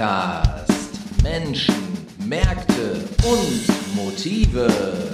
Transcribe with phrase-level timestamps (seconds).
[0.00, 1.74] Podcast Menschen,
[2.26, 5.09] Märkte und Motive.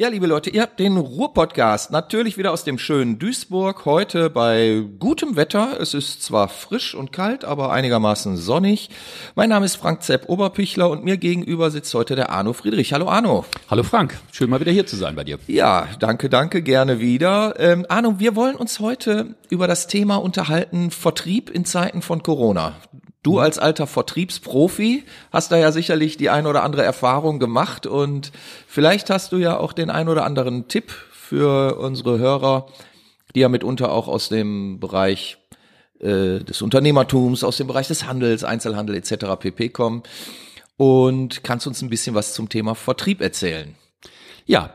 [0.00, 3.84] Ja, liebe Leute, ihr habt den Ruhr-Podcast natürlich wieder aus dem schönen Duisburg.
[3.84, 5.80] Heute bei gutem Wetter.
[5.80, 8.90] Es ist zwar frisch und kalt, aber einigermaßen sonnig.
[9.34, 12.92] Mein Name ist Frank Zepp Oberpichler und mir gegenüber sitzt heute der Arno Friedrich.
[12.92, 13.44] Hallo Arno.
[13.68, 15.40] Hallo Frank, schön mal wieder hier zu sein bei dir.
[15.48, 17.58] Ja, danke, danke, gerne wieder.
[17.58, 22.76] Ähm, Arno, wir wollen uns heute über das Thema unterhalten, Vertrieb in Zeiten von Corona.
[23.28, 23.40] Du mhm.
[23.40, 28.32] als alter Vertriebsprofi hast da ja sicherlich die ein oder andere Erfahrung gemacht und
[28.66, 32.68] vielleicht hast du ja auch den ein oder anderen Tipp für unsere Hörer,
[33.34, 35.36] die ja mitunter auch aus dem Bereich
[36.00, 39.26] äh, des Unternehmertums, aus dem Bereich des Handels, Einzelhandel etc.
[39.38, 40.04] pp kommen.
[40.78, 43.74] Und kannst uns ein bisschen was zum Thema Vertrieb erzählen?
[44.46, 44.72] Ja,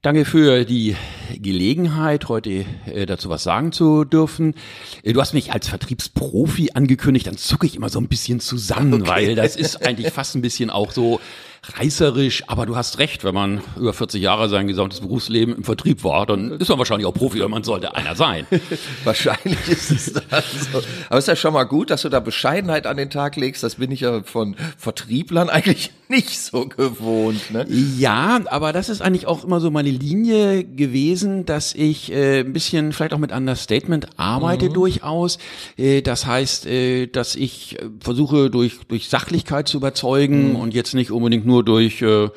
[0.00, 0.94] Danke für die
[1.34, 4.54] Gelegenheit, heute äh, dazu was sagen zu dürfen.
[5.02, 9.02] Äh, du hast mich als Vertriebsprofi angekündigt, dann zucke ich immer so ein bisschen zusammen,
[9.02, 9.10] okay.
[9.10, 11.20] weil das ist eigentlich fast ein bisschen auch so
[11.62, 16.04] reißerisch, aber du hast recht, wenn man über 40 Jahre sein gesamtes Berufsleben im Vertrieb
[16.04, 18.46] war, dann ist man wahrscheinlich auch Profi, weil man sollte einer sein.
[19.04, 20.78] wahrscheinlich ist es das so.
[21.08, 23.62] Aber es ist ja schon mal gut, dass du da Bescheidenheit an den Tag legst.
[23.62, 27.50] Das bin ich ja von Vertrieblern eigentlich nicht so gewohnt.
[27.50, 27.66] Ne?
[27.68, 32.52] Ja, aber das ist eigentlich auch immer so meine Linie gewesen, dass ich äh, ein
[32.52, 34.74] bisschen vielleicht auch mit Understatement arbeite mhm.
[34.74, 35.38] durchaus.
[35.76, 40.56] Äh, das heißt, äh, dass ich äh, versuche durch durch Sachlichkeit zu überzeugen mhm.
[40.56, 42.28] und jetzt nicht unbedingt nur durch äh,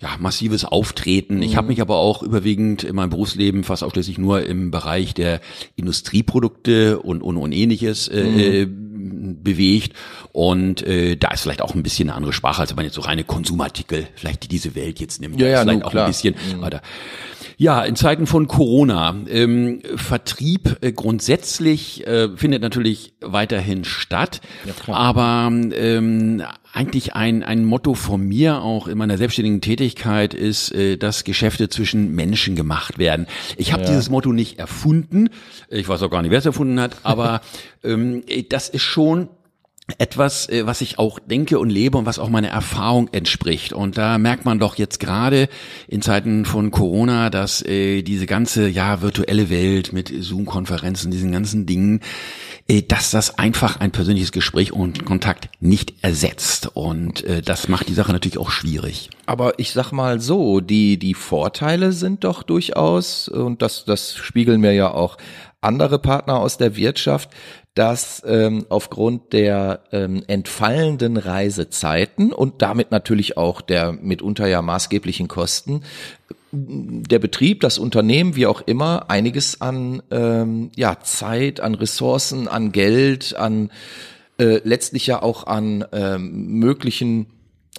[0.00, 1.42] ja, massives Auftreten.
[1.42, 1.70] Ich habe mhm.
[1.70, 5.42] mich aber auch überwiegend in meinem Berufsleben fast ausschließlich nur im Bereich der
[5.76, 8.38] Industrieprodukte und, und, und ähnliches äh, mhm.
[8.38, 8.66] Äh,
[9.42, 9.94] bewegt.
[10.32, 12.94] Und äh, da ist vielleicht auch ein bisschen eine andere Sprache, als wenn man jetzt
[12.94, 15.38] so reine Konsumartikel, vielleicht die diese Welt jetzt nimmt.
[15.38, 16.06] Ja, ja, vielleicht no, auch klar.
[16.06, 16.34] ein bisschen.
[16.56, 16.64] Mhm.
[16.64, 16.80] Oder,
[17.60, 19.14] ja, in Zeiten von Corona.
[19.28, 27.66] Ähm, Vertrieb äh, grundsätzlich äh, findet natürlich weiterhin statt, ja, aber ähm, eigentlich ein, ein
[27.66, 32.98] Motto von mir auch in meiner selbstständigen Tätigkeit ist, äh, dass Geschäfte zwischen Menschen gemacht
[32.98, 33.26] werden.
[33.58, 33.90] Ich habe ja.
[33.90, 35.28] dieses Motto nicht erfunden,
[35.68, 37.42] ich weiß auch gar nicht, wer es erfunden hat, aber
[37.84, 39.28] ähm, das ist schon
[39.98, 43.72] etwas, äh, was ich auch denke und lebe und was auch meiner Erfahrung entspricht.
[43.72, 45.48] Und da merkt man doch jetzt gerade
[45.88, 51.66] in Zeiten von Corona, dass äh, diese ganze ja virtuelle Welt mit Zoom-Konferenzen, diesen ganzen
[51.66, 52.00] Dingen,
[52.68, 56.70] äh, dass das einfach ein persönliches Gespräch und Kontakt nicht ersetzt.
[56.74, 59.10] Und äh, das macht die Sache natürlich auch schwierig.
[59.26, 64.60] Aber ich sag mal so, die die Vorteile sind doch durchaus und das das spiegeln
[64.60, 65.16] mir ja auch
[65.60, 67.30] andere Partner aus der Wirtschaft,
[67.74, 75.28] dass ähm, aufgrund der ähm, entfallenden Reisezeiten und damit natürlich auch der mitunter ja maßgeblichen
[75.28, 75.82] Kosten
[76.52, 82.72] der Betrieb, das Unternehmen, wie auch immer, einiges an ähm, ja, Zeit, an Ressourcen, an
[82.72, 83.70] Geld, an
[84.38, 87.26] äh, letztlich ja auch an ähm, möglichen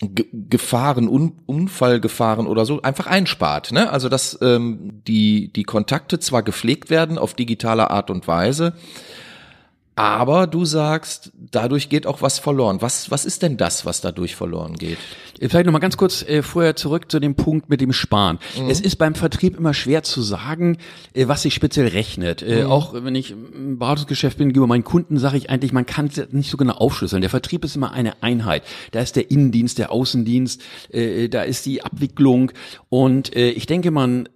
[0.01, 3.71] Gefahren, Un Unfallgefahren oder so einfach einspart.
[3.71, 3.91] Ne?
[3.91, 8.73] Also dass ähm, die die Kontakte zwar gepflegt werden auf digitale Art und Weise,
[10.01, 12.81] aber du sagst, dadurch geht auch was verloren.
[12.81, 14.97] Was, was ist denn das, was dadurch verloren geht?
[15.39, 18.39] Vielleicht noch mal ganz kurz äh, vorher zurück zu dem Punkt mit dem Sparen.
[18.59, 18.69] Mhm.
[18.69, 20.77] Es ist beim Vertrieb immer schwer zu sagen,
[21.13, 22.41] äh, was sich speziell rechnet.
[22.41, 22.71] Äh, mhm.
[22.71, 26.31] Auch wenn ich im Beratungsgeschäft bin, gegenüber meinen Kunden sage ich eigentlich, man kann es
[26.31, 27.21] nicht so genau aufschlüsseln.
[27.21, 28.63] Der Vertrieb ist immer eine Einheit.
[28.91, 32.51] Da ist der Innendienst, der Außendienst, äh, da ist die Abwicklung.
[32.89, 34.27] Und äh, ich denke, man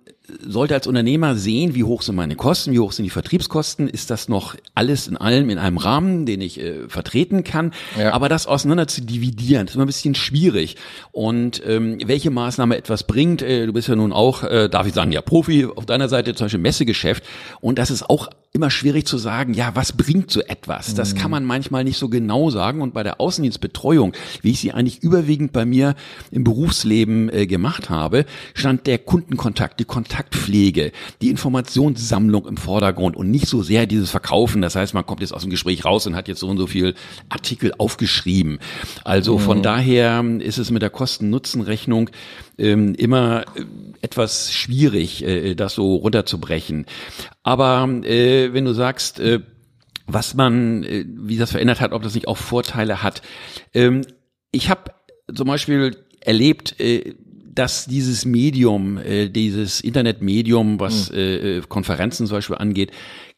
[0.46, 4.10] sollte als Unternehmer sehen, wie hoch sind meine Kosten, wie hoch sind die Vertriebskosten, ist
[4.10, 7.72] das noch alles in allem in einem Rahmen, den ich äh, vertreten kann.
[7.98, 8.14] Ja.
[8.14, 10.78] Aber das auseinander zu dividieren, ist immer ein bisschen schwierig.
[11.12, 14.94] Und ähm, welche Maßnahme etwas bringt, äh, du bist ja nun auch, äh, darf ich
[14.94, 17.24] sagen, ja Profi auf deiner Seite, zum Beispiel Messegeschäft.
[17.62, 20.96] Und das ist auch immer schwierig zu sagen, ja, was bringt so etwas?
[20.96, 22.82] Das kann man manchmal nicht so genau sagen.
[22.82, 25.94] Und bei der Außendienstbetreuung, wie ich sie eigentlich überwiegend bei mir
[26.32, 33.30] im Berufsleben äh, gemacht habe, stand der Kundenkontakt, die Kontaktpflege, die Informationssammlung im Vordergrund und
[33.30, 34.62] nicht so sehr dieses Verkaufen.
[34.62, 36.66] Das heißt, man kommt jetzt aus dem Gespräch raus und hat jetzt so und so
[36.66, 36.96] viel
[37.28, 38.60] Artikel aufgeschrieben.
[39.04, 39.42] Also mhm.
[39.42, 42.10] von daher ist es mit der Kosten-Nutzen-Rechnung
[42.58, 43.64] ähm, immer äh,
[44.02, 46.86] etwas schwierig, äh, das so runterzubrechen.
[47.44, 49.42] Aber äh, wenn du sagst, äh,
[50.08, 53.22] was man, äh, wie das verändert hat, ob das nicht auch Vorteile hat.
[53.74, 54.02] Ähm,
[54.52, 54.92] ich habe
[55.34, 57.16] zum Beispiel erlebt, äh,
[57.54, 61.16] dass dieses Medium, äh, dieses Internetmedium, was hm.
[61.18, 62.92] äh, Konferenzen zum Beispiel angeht,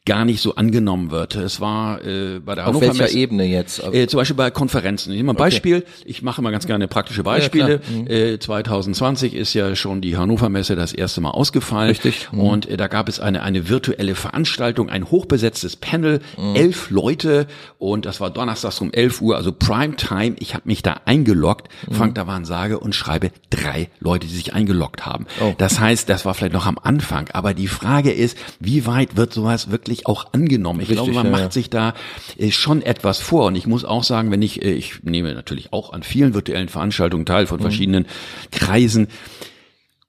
[0.08, 1.36] gar nicht so angenommen wird.
[1.36, 3.84] Es war äh, bei der Auf Hannover welcher Messe, Ebene jetzt?
[3.92, 5.12] Äh, zum Beispiel bei Konferenzen.
[5.12, 5.44] Ich, mal ein okay.
[5.44, 7.82] Beispiel, ich mache mal ganz gerne praktische Beispiele.
[7.90, 8.06] Ja, mhm.
[8.06, 11.90] äh, 2020 ist ja schon die Hannover Messe das erste Mal ausgefallen.
[11.90, 12.28] Richtig.
[12.32, 12.40] Mhm.
[12.40, 16.56] Und äh, da gab es eine, eine virtuelle Veranstaltung, ein hochbesetztes Panel, mhm.
[16.56, 17.46] elf Leute
[17.76, 20.36] und das war donnerstags um 11 Uhr, also Primetime.
[20.38, 21.94] Ich habe mich da eingeloggt, mhm.
[21.94, 25.26] Frank, da waren sage und schreibe drei Leute, die sich eingeloggt haben.
[25.42, 25.54] Oh.
[25.58, 29.34] Das heißt, das war vielleicht noch am Anfang, aber die Frage ist, wie weit wird
[29.34, 30.80] sowas wirklich auch angenommen?
[30.80, 31.94] Ich Richtig, glaube, man ja, macht sich da
[32.38, 35.72] äh, schon etwas vor und ich muss auch sagen, wenn ich, äh, ich nehme natürlich
[35.72, 37.62] auch an vielen virtuellen Veranstaltungen teil von mhm.
[37.62, 38.06] verschiedenen
[38.50, 39.08] Kreisen,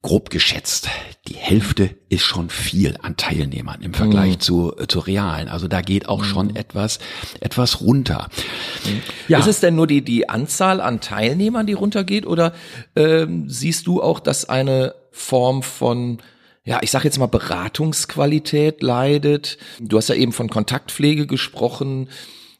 [0.02, 0.88] grob geschätzt,
[1.28, 4.40] die Hälfte ist schon viel an Teilnehmern im Vergleich mhm.
[4.40, 5.48] zu, äh, zu realen.
[5.48, 6.24] Also da geht auch mhm.
[6.24, 7.00] schon etwas,
[7.40, 8.28] etwas runter.
[8.84, 9.02] Mhm.
[9.28, 9.38] Ja.
[9.38, 12.54] Ist es denn nur die, die Anzahl an Teilnehmern, die runtergeht oder
[12.96, 16.18] ähm, siehst du auch, dass eine Form von
[16.64, 19.58] ja, ich sage jetzt mal Beratungsqualität leidet.
[19.80, 22.08] Du hast ja eben von Kontaktpflege gesprochen.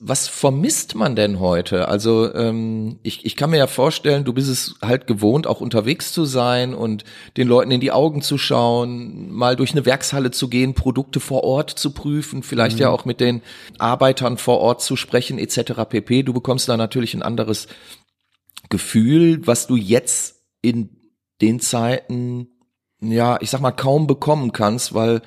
[0.03, 1.89] Was vermisst man denn heute?
[1.89, 6.13] Also ähm, ich, ich kann mir ja vorstellen, du bist es halt gewohnt, auch unterwegs
[6.13, 7.05] zu sein und
[7.37, 11.45] den Leuten in die Augen zu schauen, mal durch eine Werkshalle zu gehen, Produkte vor
[11.45, 12.83] Ort zu prüfen, vielleicht mhm.
[12.83, 13.43] ja auch mit den
[13.79, 15.73] Arbeitern vor Ort zu sprechen etc.
[15.87, 16.23] pp.
[16.23, 17.69] Du bekommst da natürlich ein anderes
[18.71, 20.97] Gefühl, was du jetzt in
[21.43, 22.49] den Zeiten
[23.01, 25.23] ja, ich sag mal, kaum bekommen kannst, weil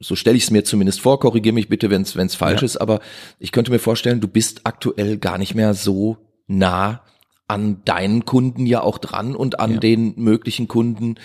[0.00, 2.66] so stelle ich es mir zumindest vor, korrigiere mich bitte, wenn es falsch ja.
[2.66, 3.00] ist, aber
[3.38, 7.02] ich könnte mir vorstellen, du bist aktuell gar nicht mehr so nah
[7.46, 9.80] an deinen Kunden ja auch dran und an ja.
[9.80, 11.16] den möglichen Kunden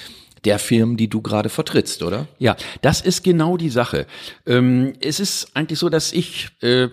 [0.46, 2.28] der Firmen, die du gerade vertrittst, oder?
[2.38, 4.06] Ja, das ist genau die Sache.
[4.46, 6.90] Ähm, es ist eigentlich so, dass ich, äh,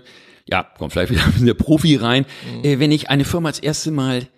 [0.48, 2.64] ja, kommt vielleicht wieder ein bisschen der Profi rein, mhm.
[2.64, 4.28] äh, wenn ich eine Firma als erste Mal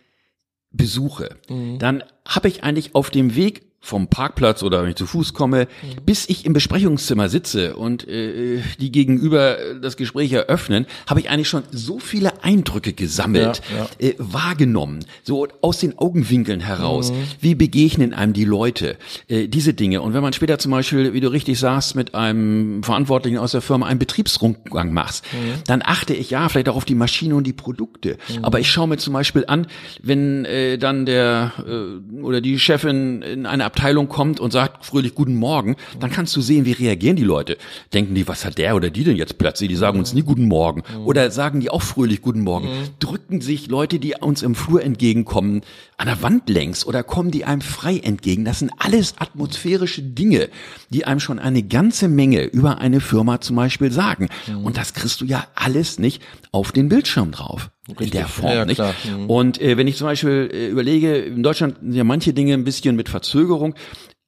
[0.71, 1.79] besuche, mhm.
[1.79, 5.69] dann habe ich eigentlich auf dem Weg vom Parkplatz oder wenn ich zu Fuß komme,
[5.83, 6.05] mhm.
[6.05, 11.49] bis ich im Besprechungszimmer sitze und äh, die gegenüber das Gespräch eröffnen, habe ich eigentlich
[11.49, 14.11] schon so viele Eindrücke gesammelt, ja, ja.
[14.11, 17.13] Äh, wahrgenommen, so aus den Augenwinkeln heraus.
[17.13, 17.17] Mhm.
[17.41, 18.97] Wie begegnen einem die Leute?
[19.29, 20.03] Äh, diese Dinge.
[20.03, 23.63] Und wenn man später zum Beispiel, wie du richtig sagst, mit einem Verantwortlichen aus der
[23.63, 25.63] Firma einen Betriebsrundgang machst, mhm.
[25.67, 28.19] dann achte ich ja vielleicht auch auf die Maschine und die Produkte.
[28.29, 28.45] Mhm.
[28.45, 29.69] Aber ich schaue mir zum Beispiel an,
[30.03, 35.15] wenn äh, dann der äh, oder die Chefin in einer Abteilung kommt und sagt fröhlich
[35.15, 37.59] Guten Morgen, dann kannst du sehen, wie reagieren die Leute.
[37.93, 39.69] Denken die, was hat der oder die denn jetzt plötzlich?
[39.69, 40.83] Die sagen uns nie Guten Morgen.
[41.05, 42.69] Oder sagen die auch fröhlich Guten Morgen.
[42.99, 45.61] Drücken sich Leute, die uns im Flur entgegenkommen,
[45.99, 48.45] an der Wand längs oder kommen die einem frei entgegen.
[48.45, 50.49] Das sind alles atmosphärische Dinge,
[50.91, 54.29] die einem schon eine ganze Menge über eine Firma zum Beispiel sagen.
[54.63, 56.23] Und das kriegst du ja alles nicht
[56.53, 57.71] auf den Bildschirm drauf.
[57.89, 58.07] Richtig.
[58.07, 58.81] In der Form, ja, nicht?
[58.81, 59.31] Mhm.
[59.31, 62.65] Und äh, wenn ich zum Beispiel äh, überlege, in Deutschland sind ja manche Dinge ein
[62.65, 63.75] bisschen mit Verzögerung.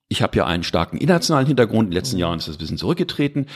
[0.09, 1.87] Ich habe ja einen starken internationalen Hintergrund.
[1.87, 2.21] In den letzten mhm.
[2.21, 3.47] Jahren ist das ein bisschen zurückgetreten.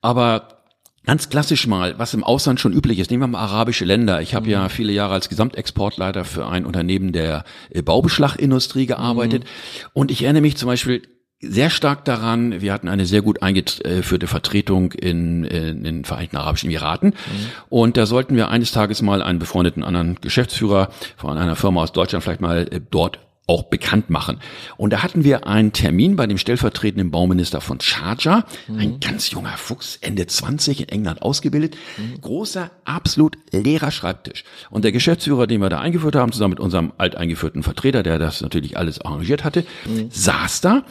[0.00, 0.60] Aber
[1.06, 4.20] Ganz klassisch mal, was im Ausland schon üblich ist, nehmen wir mal arabische Länder.
[4.20, 4.52] Ich habe mhm.
[4.52, 9.44] ja viele Jahre als Gesamtexportleiter für ein Unternehmen der äh, Baubeschlagindustrie gearbeitet.
[9.44, 9.88] Mhm.
[9.94, 11.02] Und ich erinnere mich zum Beispiel
[11.40, 16.68] sehr stark daran, wir hatten eine sehr gut eingeführte Vertretung in, in den Vereinigten Arabischen
[16.68, 17.10] Emiraten.
[17.10, 17.46] Mhm.
[17.70, 21.92] Und da sollten wir eines Tages mal einen befreundeten anderen Geschäftsführer von einer Firma aus
[21.92, 24.38] Deutschland vielleicht mal äh, dort auch bekannt machen.
[24.76, 28.78] Und da hatten wir einen Termin bei dem stellvertretenden Bauminister von Sharjah, mhm.
[28.78, 32.20] ein ganz junger Fuchs, Ende 20 in England ausgebildet, mhm.
[32.20, 34.44] großer, absolut leerer Schreibtisch.
[34.70, 38.40] Und der Geschäftsführer, den wir da eingeführt haben, zusammen mit unserem alteingeführten Vertreter, der das
[38.40, 40.10] natürlich alles arrangiert hatte, mhm.
[40.10, 40.84] saß da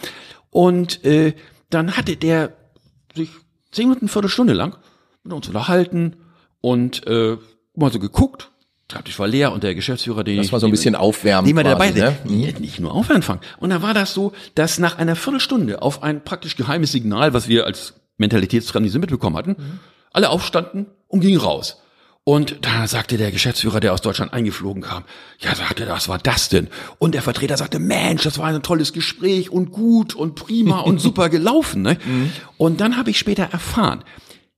[0.49, 1.33] und äh,
[1.69, 2.53] dann hatte der
[3.15, 3.29] sich
[3.71, 4.77] zehn Minuten, Viertelstunde lang
[5.23, 6.15] mit uns unterhalten
[6.61, 7.37] und äh,
[7.75, 8.51] mal so geguckt.
[8.91, 11.45] Schreibtisch war leer und der Geschäftsführer, den Das war so ein bisschen aufwärmen.
[11.45, 12.17] Den wir dabei ne?
[12.23, 12.55] Mhm.
[12.59, 13.23] Nicht nur aufwärmen
[13.59, 17.47] Und da war das so, dass nach einer Viertelstunde auf ein praktisch geheimes Signal, was
[17.47, 19.79] wir als Mentalitätsfremde mitbekommen hatten, mhm.
[20.11, 21.83] alle aufstanden und gingen raus.
[22.23, 25.03] Und da sagte der Geschäftsführer, der aus Deutschland eingeflogen kam,
[25.39, 26.67] ja, sagte, was war das denn?
[26.99, 30.99] Und der Vertreter sagte, Mensch, das war ein tolles Gespräch und gut und prima und
[31.01, 31.81] super gelaufen.
[31.81, 31.97] Ne?
[32.05, 32.31] Mhm.
[32.57, 34.03] Und dann habe ich später erfahren,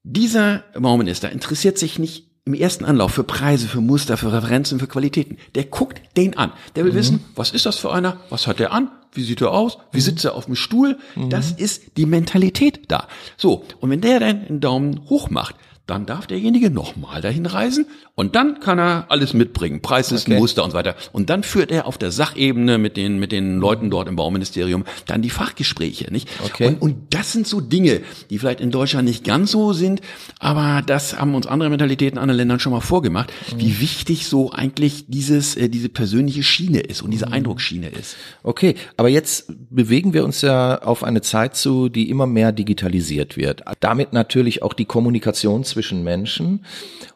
[0.03, 4.87] dieser Bauminister interessiert sich nicht im ersten Anlauf für Preise, für Muster, für Referenzen, für
[4.87, 5.37] Qualitäten.
[5.53, 6.51] Der guckt den an.
[6.75, 6.97] Der will mhm.
[6.97, 8.19] wissen, was ist das für einer?
[8.29, 8.89] Was hat der an?
[9.13, 9.77] Wie sieht er aus?
[9.91, 10.01] Wie mhm.
[10.01, 10.97] sitzt er auf dem Stuhl?
[11.15, 11.29] Mhm.
[11.29, 13.07] Das ist die Mentalität da.
[13.37, 13.63] So.
[13.79, 15.55] Und wenn der dann einen Daumen hoch macht,
[15.91, 20.39] dann darf derjenige nochmal dahin reisen und dann kann er alles mitbringen, Preislisten, okay.
[20.39, 20.95] Muster und so weiter.
[21.11, 24.85] Und dann führt er auf der Sachebene mit den, mit den Leuten dort im Bauministerium
[25.05, 26.29] dann die Fachgespräche, nicht?
[26.45, 26.67] Okay.
[26.67, 29.99] Und, und das sind so Dinge, die vielleicht in Deutschland nicht ganz so sind,
[30.39, 33.59] aber das haben uns andere Mentalitäten in anderen Ländern schon mal vorgemacht, mhm.
[33.59, 37.33] wie wichtig so eigentlich dieses, äh, diese persönliche Schiene ist und diese mhm.
[37.33, 38.15] Eindrucksschiene ist.
[38.43, 43.35] Okay, aber jetzt bewegen wir uns ja auf eine Zeit zu, die immer mehr digitalisiert
[43.35, 43.63] wird.
[43.81, 46.65] Damit natürlich auch die Kommunikation zwischen Menschen.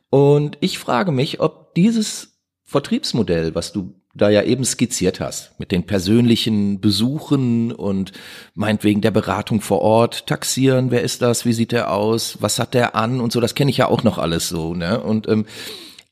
[0.09, 5.71] Und ich frage mich, ob dieses Vertriebsmodell, was du da ja eben skizziert hast, mit
[5.71, 8.13] den persönlichen Besuchen und
[8.53, 12.73] meinetwegen der Beratung vor Ort, taxieren, wer ist das, wie sieht der aus, was hat
[12.73, 15.01] der an und so, das kenne ich ja auch noch alles so, ne?
[15.01, 15.45] Und ähm,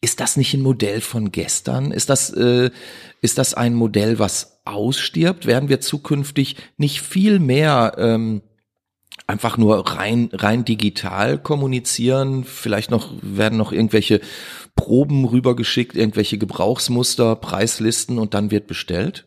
[0.02, 1.92] ist das nicht ein Modell von gestern?
[1.92, 2.72] Ist das, äh,
[3.22, 5.46] ist das ein Modell, was ausstirbt?
[5.46, 8.42] Werden wir zukünftig nicht viel mehr ähm,
[9.28, 12.44] einfach nur rein, rein digital kommunizieren?
[12.44, 14.22] Vielleicht noch, werden noch irgendwelche
[14.76, 19.26] Proben rübergeschickt, irgendwelche Gebrauchsmuster, Preislisten und dann wird bestellt?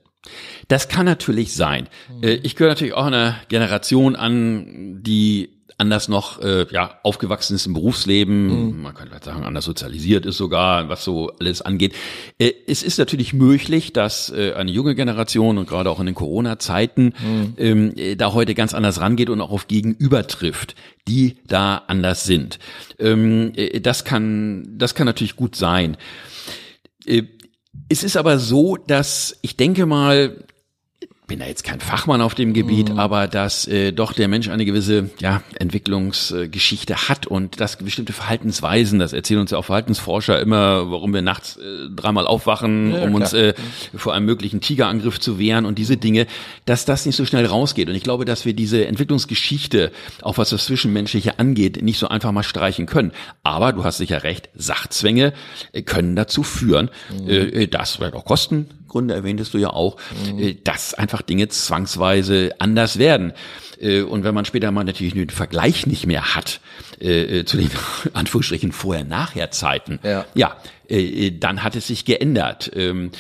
[0.69, 1.89] Das kann natürlich sein.
[2.23, 7.67] Äh, ich gehöre natürlich auch einer Generation an, die anders noch äh, ja aufgewachsen ist
[7.67, 8.83] im Berufsleben, mhm.
[8.83, 11.95] man könnte sagen anders sozialisiert ist sogar, was so alles angeht.
[12.39, 16.15] Äh, es ist natürlich möglich, dass äh, eine junge Generation und gerade auch in den
[16.15, 17.55] Corona-Zeiten mhm.
[17.59, 20.75] ähm, äh, da heute ganz anders rangeht und auch auf Gegenüber trifft,
[21.09, 22.59] die da anders sind.
[22.99, 25.99] Ähm, äh, das kann das kann natürlich gut sein.
[27.05, 27.25] Äh,
[27.91, 30.45] es ist aber so, dass ich denke mal,
[31.27, 32.99] bin da jetzt kein Fachmann auf dem Gebiet, mhm.
[33.01, 38.13] aber dass äh, doch der Mensch eine gewisse ja, Entwicklungsgeschichte äh, hat und dass bestimmte
[38.13, 43.03] Verhaltensweisen, das erzählen uns ja auch Verhaltensforscher immer, warum wir nachts äh, dreimal aufwachen, ja,
[43.03, 43.15] um klar.
[43.15, 43.55] uns äh,
[43.97, 46.29] vor einem möglichen Tigerangriff zu wehren und diese Dinge,
[46.65, 47.89] dass das nicht so schnell rausgeht.
[47.89, 49.91] Und ich glaube, dass wir diese Entwicklungsgeschichte,
[50.23, 53.11] auch was das Zwischenmenschliche angeht, nicht so einfach mal streichen können.
[53.43, 55.33] Aber du hast sicher recht, Sachzwänge
[55.73, 57.29] äh, können dazu führen, mhm.
[57.29, 59.97] äh, das wird auch kosten Gründe erwähntest du ja auch,
[60.31, 60.39] mhm.
[60.39, 63.33] Äh, dass einfach Dinge zwangsweise anders werden.
[63.81, 66.61] Äh, und wenn man später mal natürlich den Vergleich nicht mehr hat
[67.01, 67.71] äh, zu den
[68.13, 70.57] Anführungsstrichen Vorher-Nachher-Zeiten, ja, ja
[71.41, 72.71] dann hat es sich geändert.
[72.77, 73.11] Ähm,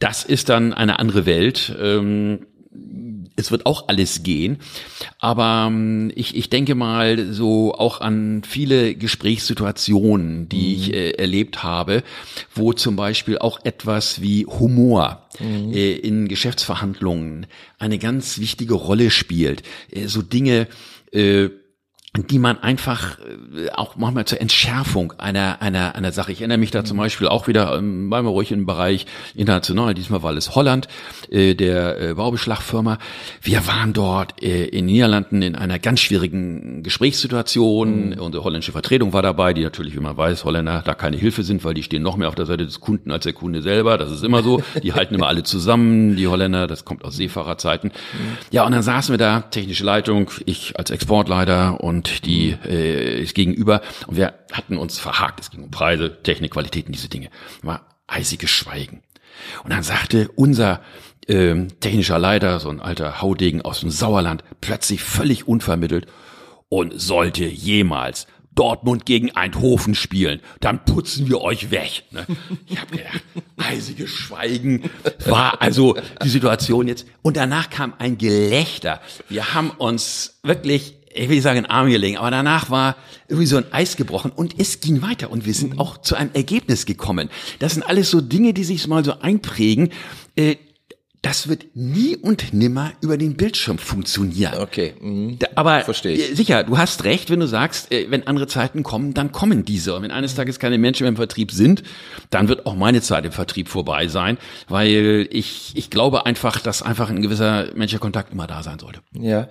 [0.00, 2.46] das ist dann eine andere Welt ähm,
[3.36, 4.58] es wird auch alles gehen.
[5.18, 10.74] Aber ähm, ich, ich denke mal so auch an viele Gesprächssituationen, die mhm.
[10.74, 12.02] ich äh, erlebt habe,
[12.54, 15.72] wo zum Beispiel auch etwas wie Humor mhm.
[15.72, 17.46] äh, in Geschäftsverhandlungen
[17.78, 19.62] eine ganz wichtige Rolle spielt.
[19.90, 20.68] Äh, so Dinge,
[21.12, 21.48] äh,
[22.14, 26.30] die man einfach äh, auch manchmal zur Entschärfung einer, einer, einer Sache.
[26.30, 29.94] Ich erinnere mich da zum Beispiel auch wieder, ähm, bleiben wir ruhig im Bereich international,
[29.94, 30.88] diesmal war es Holland,
[31.30, 32.98] äh, der äh, Baubeschlagfirma.
[33.40, 38.10] Wir waren dort äh, in Niederlanden in einer ganz schwierigen Gesprächssituation.
[38.10, 38.18] Mhm.
[38.18, 41.64] Unsere holländische Vertretung war dabei, die natürlich, wie man weiß, Holländer da keine Hilfe sind,
[41.64, 43.96] weil die stehen noch mehr auf der Seite des Kunden als der Kunde selber.
[43.96, 44.62] Das ist immer so.
[44.82, 47.90] Die halten immer alle zusammen, die Holländer, das kommt aus Seefahrerzeiten.
[47.90, 48.36] Mhm.
[48.50, 53.22] Ja, und dann saßen wir da, technische Leitung, ich als Exportleiter und und die äh,
[53.22, 53.80] ist gegenüber.
[54.08, 55.38] Und wir hatten uns verhakt.
[55.40, 57.30] Es ging um Preise, Technik, Qualitäten, diese Dinge.
[57.62, 59.02] War eisiges Schweigen.
[59.62, 60.80] Und dann sagte unser
[61.28, 66.06] ähm, technischer Leiter, so ein alter Haudegen aus dem Sauerland, plötzlich völlig unvermittelt
[66.68, 72.02] und sollte jemals Dortmund gegen Eindhoven spielen, dann putzen wir euch weg.
[72.10, 72.26] Ne?
[72.66, 73.22] Ich habe gedacht,
[73.56, 74.90] eisiges Schweigen
[75.24, 77.06] war also die Situation jetzt.
[77.22, 79.00] Und danach kam ein Gelächter.
[79.28, 82.96] Wir haben uns wirklich ich will nicht sagen, in Arm gelegen, aber danach war
[83.28, 85.80] irgendwie so ein Eis gebrochen und es ging weiter und wir sind mhm.
[85.80, 87.30] auch zu einem Ergebnis gekommen.
[87.58, 89.90] Das sind alles so Dinge, die sich mal so einprägen.
[90.36, 90.56] Äh,
[91.22, 94.54] das wird nie und nimmer über den Bildschirm funktionieren.
[94.58, 95.38] Okay, mhm.
[95.54, 96.32] aber Verstehe ich.
[96.32, 99.64] Äh, sicher, du hast recht, wenn du sagst, äh, wenn andere Zeiten kommen, dann kommen
[99.64, 99.94] diese.
[99.94, 101.84] Und wenn eines Tages keine Menschen mehr im Vertrieb sind,
[102.30, 104.36] dann wird auch meine Zeit im Vertrieb vorbei sein,
[104.68, 109.00] weil ich ich glaube einfach, dass einfach ein gewisser menschlicher Kontakt immer da sein sollte.
[109.12, 109.48] Ja,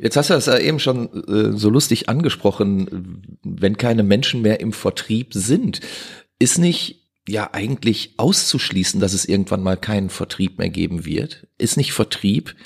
[0.00, 4.58] jetzt hast du das ja eben schon äh, so lustig angesprochen, wenn keine Menschen mehr
[4.58, 5.78] im Vertrieb sind,
[6.40, 11.46] ist nicht ja eigentlich auszuschließen, dass es irgendwann mal keinen Vertrieb mehr geben wird?
[11.58, 12.56] Ist nicht Vertrieb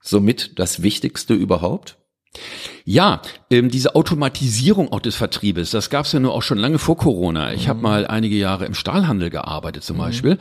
[0.00, 1.98] somit das Wichtigste überhaupt?
[2.86, 6.78] Ja, ähm, diese Automatisierung auch des Vertriebes, das gab es ja nur auch schon lange
[6.78, 7.54] vor Corona.
[7.54, 7.68] Ich mhm.
[7.70, 10.00] habe mal einige Jahre im Stahlhandel gearbeitet zum mhm.
[10.00, 10.38] Beispiel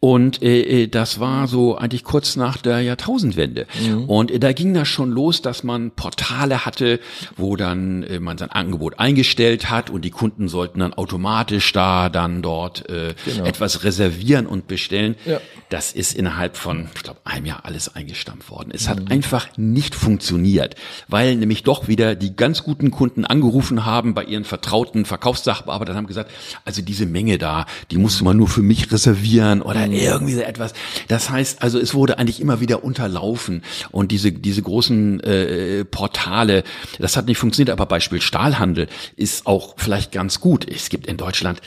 [0.00, 3.66] und äh, äh, das war so eigentlich kurz nach der Jahrtausendwende.
[3.82, 4.04] Mhm.
[4.04, 7.00] Und äh, da ging das schon los, dass man Portale hatte,
[7.36, 12.10] wo dann äh, man sein Angebot eingestellt hat und die Kunden sollten dann automatisch da
[12.10, 13.44] dann dort äh, genau.
[13.44, 15.16] etwas reservieren und bestellen.
[15.24, 15.40] Ja.
[15.68, 18.70] Das ist innerhalb von, ich glaube, einem Jahr alles eingestampft worden.
[18.72, 19.10] Es hat mhm.
[19.10, 20.76] einfach nicht funktioniert,
[21.08, 25.96] weil nämlich doch auch wieder die ganz guten Kunden angerufen haben bei ihren vertrauten Verkaufssachbearbeitern
[25.96, 26.30] haben gesagt,
[26.64, 29.92] also diese Menge da, die musste man nur für mich reservieren oder mhm.
[29.92, 30.72] irgendwie so etwas.
[31.06, 36.64] Das heißt, also es wurde eigentlich immer wieder unterlaufen und diese diese großen äh, Portale,
[36.98, 37.70] das hat nicht funktioniert.
[37.70, 40.68] Aber Beispiel Stahlhandel ist auch vielleicht ganz gut.
[40.68, 41.60] Es gibt in Deutschland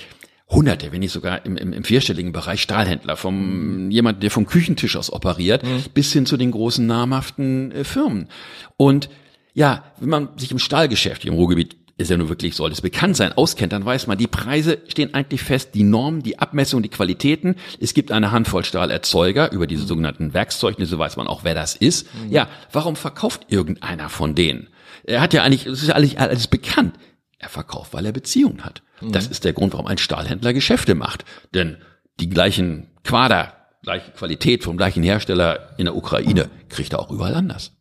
[0.51, 4.97] Hunderte, wenn nicht sogar im, im, im vierstelligen Bereich Stahlhändler, vom jemand, der vom Küchentisch
[4.97, 5.85] aus operiert, mhm.
[5.93, 8.27] bis hin zu den großen namhaften äh, Firmen.
[8.75, 9.09] Und
[9.53, 13.15] ja, wenn man sich im Stahlgeschäft im Ruhrgebiet ist ja nur wirklich, soll es bekannt
[13.15, 16.89] sein, auskennt, dann weiß man, die Preise stehen eigentlich fest, die Normen, die Abmessungen, die
[16.89, 17.55] Qualitäten.
[17.79, 22.07] Es gibt eine Handvoll Stahlerzeuger, über diese sogenannten Werkszeugnisse weiß man auch, wer das ist.
[22.15, 22.31] Mhm.
[22.31, 24.67] Ja, warum verkauft irgendeiner von denen?
[25.03, 26.95] Er hat ja eigentlich, es ist ja alles, alles bekannt.
[27.37, 28.83] Er verkauft, weil er Beziehungen hat.
[29.01, 29.11] Mhm.
[29.11, 31.25] Das ist der Grund, warum ein Stahlhändler Geschäfte macht.
[31.53, 31.77] Denn
[32.19, 33.53] die gleichen Quader,
[33.83, 37.71] gleiche Qualität vom gleichen Hersteller in der Ukraine kriegt er auch überall anders.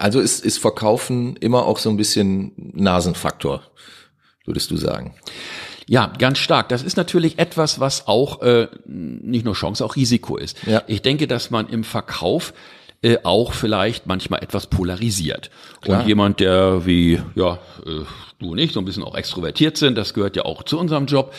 [0.00, 3.62] Also ist, ist Verkaufen immer auch so ein bisschen Nasenfaktor,
[4.46, 5.14] würdest du sagen?
[5.86, 6.68] Ja, ganz stark.
[6.70, 10.56] Das ist natürlich etwas, was auch äh, nicht nur Chance, auch Risiko ist.
[10.66, 10.82] Ja.
[10.86, 12.54] Ich denke, dass man im Verkauf
[13.02, 15.50] äh, auch vielleicht manchmal etwas polarisiert.
[15.80, 16.00] Klar.
[16.00, 18.04] Und jemand, der wie ja äh,
[18.38, 21.06] du und ich so ein bisschen auch extrovertiert sind, das gehört ja auch zu unserem
[21.06, 21.34] Job,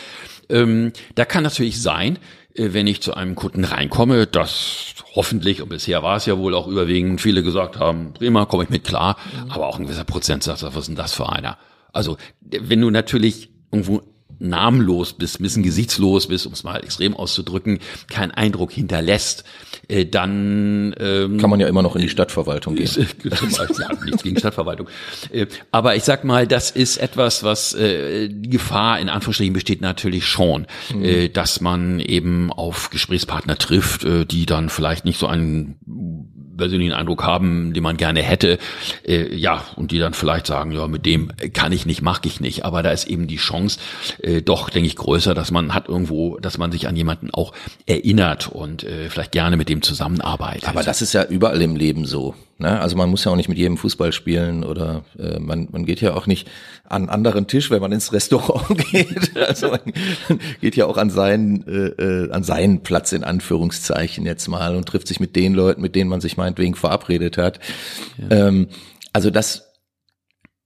[0.48, 2.18] ähm, da kann natürlich sein,
[2.54, 6.66] wenn ich zu einem Kunden reinkomme, dass hoffentlich, und bisher war es ja wohl auch
[6.66, 9.50] überwiegend, viele gesagt haben, prima, komme ich mit klar, mhm.
[9.50, 11.58] aber auch ein gewisser Prozentsatz, was ist denn das für einer?
[11.92, 14.02] Also, wenn du natürlich irgendwo
[14.38, 17.78] namenlos bist, ein bisschen gesichtslos bist, um es mal extrem auszudrücken,
[18.08, 19.44] keinen Eindruck hinterlässt,
[19.92, 22.88] äh, dann ähm, kann man ja immer noch in die Stadtverwaltung gehen.
[23.24, 24.88] ja, nichts gegen Stadtverwaltung.
[25.30, 29.80] Äh, aber ich sag mal, das ist etwas, was äh, die Gefahr in Anführungsstrichen besteht
[29.82, 31.04] natürlich schon, mhm.
[31.04, 35.76] äh, dass man eben auf Gesprächspartner trifft, äh, die dann vielleicht nicht so einen
[36.62, 38.58] persönlichen Eindruck haben, den man gerne hätte,
[39.04, 42.40] äh, ja, und die dann vielleicht sagen, ja, mit dem kann ich nicht, mag ich
[42.40, 42.64] nicht.
[42.64, 43.80] Aber da ist eben die Chance
[44.22, 47.52] äh, doch, denke ich, größer, dass man hat irgendwo, dass man sich an jemanden auch
[47.86, 50.68] erinnert und äh, vielleicht gerne mit dem zusammenarbeitet.
[50.68, 52.36] Aber das ist ja überall im Leben so.
[52.62, 52.80] Ne?
[52.80, 56.00] Also man muss ja auch nicht mit jedem Fußball spielen oder äh, man, man geht
[56.00, 56.48] ja auch nicht
[56.84, 59.36] an einen anderen Tisch, wenn man ins Restaurant geht.
[59.36, 59.80] Also man
[60.60, 64.86] geht ja auch an seinen, äh, äh, an seinen Platz in Anführungszeichen jetzt mal und
[64.86, 67.60] trifft sich mit den Leuten, mit denen man sich meinetwegen verabredet hat.
[68.18, 68.48] Ja.
[68.48, 68.68] Ähm,
[69.12, 69.68] also das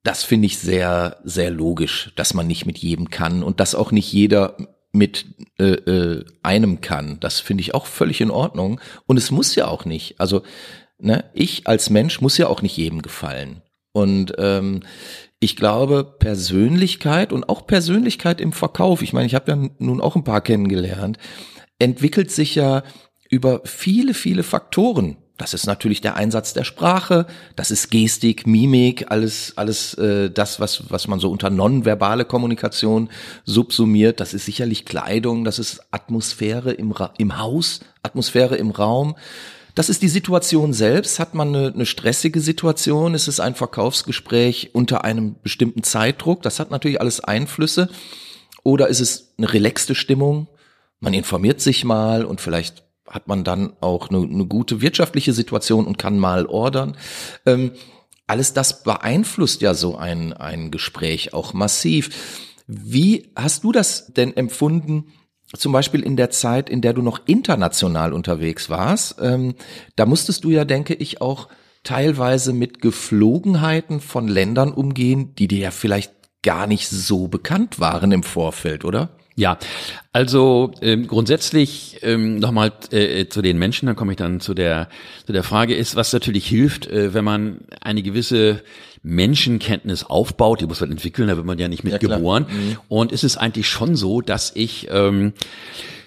[0.04, 3.90] das finde ich sehr, sehr logisch, dass man nicht mit jedem kann und dass auch
[3.90, 4.56] nicht jeder
[4.92, 5.26] mit
[5.58, 7.18] äh, äh, einem kann.
[7.20, 8.80] Das finde ich auch völlig in Ordnung.
[9.06, 10.20] Und es muss ja auch nicht.
[10.20, 10.42] Also
[10.98, 13.62] ne, ich als Mensch muss ja auch nicht jedem gefallen.
[13.92, 14.82] Und ähm,
[15.38, 20.16] ich glaube, Persönlichkeit und auch Persönlichkeit im Verkauf, ich meine, ich habe ja nun auch
[20.16, 21.18] ein paar kennengelernt,
[21.78, 22.82] entwickelt sich ja
[23.28, 25.16] über viele, viele Faktoren.
[25.36, 30.60] Das ist natürlich der Einsatz der Sprache, das ist Gestik, Mimik, alles, alles äh, das,
[30.60, 33.10] was, was man so unter nonverbale Kommunikation
[33.44, 34.20] subsumiert.
[34.20, 39.14] Das ist sicherlich Kleidung, das ist Atmosphäre im, Ra im Haus, Atmosphäre im Raum.
[39.76, 41.18] Das ist die Situation selbst.
[41.18, 43.12] Hat man eine, eine stressige Situation?
[43.12, 46.40] Ist es ein Verkaufsgespräch unter einem bestimmten Zeitdruck?
[46.40, 47.90] Das hat natürlich alles Einflüsse.
[48.64, 50.48] Oder ist es eine relaxte Stimmung?
[50.98, 55.86] Man informiert sich mal und vielleicht hat man dann auch eine, eine gute wirtschaftliche Situation
[55.86, 56.96] und kann mal ordern.
[57.44, 57.72] Ähm,
[58.26, 62.64] alles das beeinflusst ja so ein, ein Gespräch auch massiv.
[62.66, 65.12] Wie hast du das denn empfunden?
[65.54, 69.54] Zum Beispiel in der Zeit, in der du noch international unterwegs warst, ähm,
[69.94, 71.48] da musstest du ja, denke ich, auch
[71.84, 78.12] teilweise mit Geflogenheiten von Ländern umgehen, die dir ja vielleicht gar nicht so bekannt waren
[78.12, 79.10] im Vorfeld, oder?
[79.38, 79.58] Ja,
[80.14, 84.88] also ähm, grundsätzlich ähm, nochmal äh, zu den Menschen, dann komme ich dann zu der
[85.26, 88.62] zu der Frage ist, was natürlich hilft, äh, wenn man eine gewisse
[89.02, 92.18] Menschenkenntnis aufbaut, die muss man entwickeln, da wird man ja nicht mit ja.
[92.18, 92.46] Mhm.
[92.88, 95.34] Und es ist eigentlich schon so, dass ich ähm,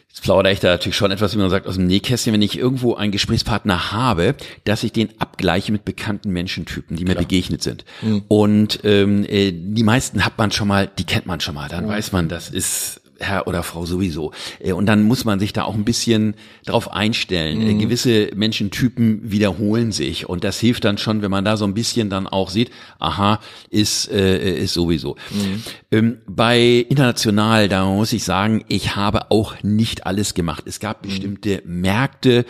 [0.10, 2.58] Jetzt plaudere ich da natürlich schon etwas, wie man sagt, aus dem Nähkästchen, wenn ich
[2.58, 7.24] irgendwo einen Gesprächspartner habe, dass ich den abgleiche mit bekannten Menschentypen, die mir Klar.
[7.24, 7.86] begegnet sind.
[8.02, 8.24] Mhm.
[8.28, 11.70] Und ähm, äh, die meisten hat man schon mal, die kennt man schon mal.
[11.70, 11.90] Dann mhm.
[11.90, 14.32] weiß man, das ist Herr oder Frau sowieso.
[14.60, 17.62] Äh, und dann muss man sich da auch ein bisschen drauf einstellen.
[17.62, 17.80] Äh, mhm.
[17.80, 22.10] Gewisse Menschentypen wiederholen sich und das hilft dann schon, wenn man da so ein bisschen
[22.10, 25.16] dann auch sieht, aha, ist, äh, ist sowieso.
[25.32, 25.64] Mhm.
[25.92, 30.64] Ähm, bei international, da muss ich sagen, ich habe auch nicht alles gemacht.
[30.68, 31.10] Es gab mhm.
[31.10, 32.46] bestimmte Märkte,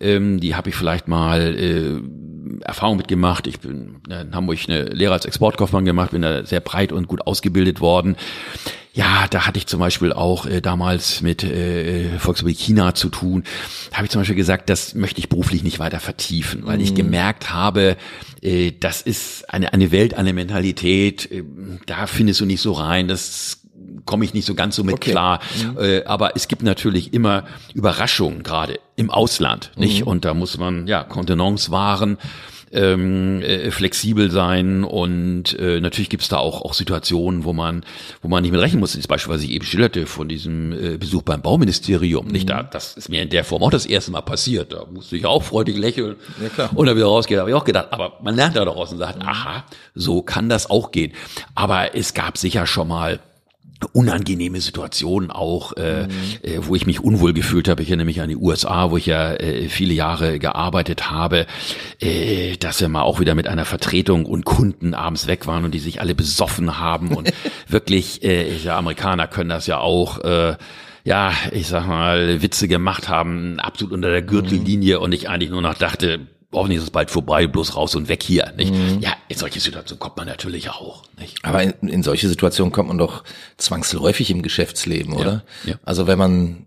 [0.00, 2.00] ähm, die habe ich vielleicht mal äh,
[2.60, 3.46] Erfahrung mitgemacht.
[3.46, 7.26] Ich bin in Hamburg eine Lehre als Exportkaufmann gemacht, bin da sehr breit und gut
[7.26, 8.16] ausgebildet worden.
[8.92, 13.42] Ja, da hatte ich zum Beispiel auch äh, damals mit äh, Volksrepublik China zu tun.
[13.90, 16.92] Da habe ich zum Beispiel gesagt, das möchte ich beruflich nicht weiter vertiefen, weil ich
[16.92, 16.96] mhm.
[16.96, 17.96] gemerkt habe,
[18.40, 21.42] äh, das ist eine, eine Welt, eine Mentalität, äh,
[21.86, 23.63] da findest du nicht so rein, das
[24.04, 25.10] komme ich nicht so ganz so mit okay.
[25.10, 25.40] klar.
[25.56, 25.78] Mhm.
[25.78, 30.02] Äh, aber es gibt natürlich immer Überraschungen, gerade im Ausland, nicht?
[30.02, 30.08] Mhm.
[30.08, 32.18] Und da muss man ja Kontenance wahren
[32.74, 37.84] ähm, äh, flexibel sein und äh, natürlich gibt's da auch auch Situationen, wo man
[38.20, 38.94] wo man nicht mit rechnen muss.
[38.94, 42.26] Das Beispiel, was ich eben schilderte von diesem äh, Besuch beim Bauministerium.
[42.26, 42.32] Mhm.
[42.32, 44.72] Nicht da, das ist mir in der Form auch das erste Mal passiert.
[44.72, 46.70] Da musste ich auch freudig lächeln ja, klar.
[46.74, 47.40] und dann wieder rausgehen.
[47.40, 49.28] Habe ich auch gedacht, aber man lernt da daraus und sagt, mhm.
[49.28, 51.12] aha, so kann das auch gehen.
[51.54, 53.20] Aber es gab sicher schon mal
[53.86, 56.10] unangenehme Situation auch, äh, mhm.
[56.42, 57.82] äh, wo ich mich unwohl gefühlt habe.
[57.82, 61.46] Ich erinnere mich an die USA, wo ich ja äh, viele Jahre gearbeitet habe,
[62.00, 65.72] äh, dass wir mal auch wieder mit einer Vertretung und Kunden abends weg waren und
[65.72, 67.32] die sich alle besoffen haben und
[67.68, 70.56] wirklich, äh, ja, Amerikaner können das ja auch, äh,
[71.04, 75.02] ja, ich sag mal, Witze gemacht haben, absolut unter der Gürtellinie mhm.
[75.02, 76.20] und ich eigentlich nur noch dachte,
[76.54, 78.52] hoffentlich ist es bald vorbei, bloß raus und weg hier.
[78.56, 78.72] Nicht?
[78.72, 79.00] Mhm.
[79.00, 81.04] Ja, in solche Situationen kommt man natürlich auch.
[81.18, 81.44] Nicht?
[81.44, 83.24] Aber in, in solche Situationen kommt man doch
[83.56, 85.44] zwangsläufig im Geschäftsleben, oder?
[85.64, 85.78] Ja, ja.
[85.84, 86.66] Also wenn man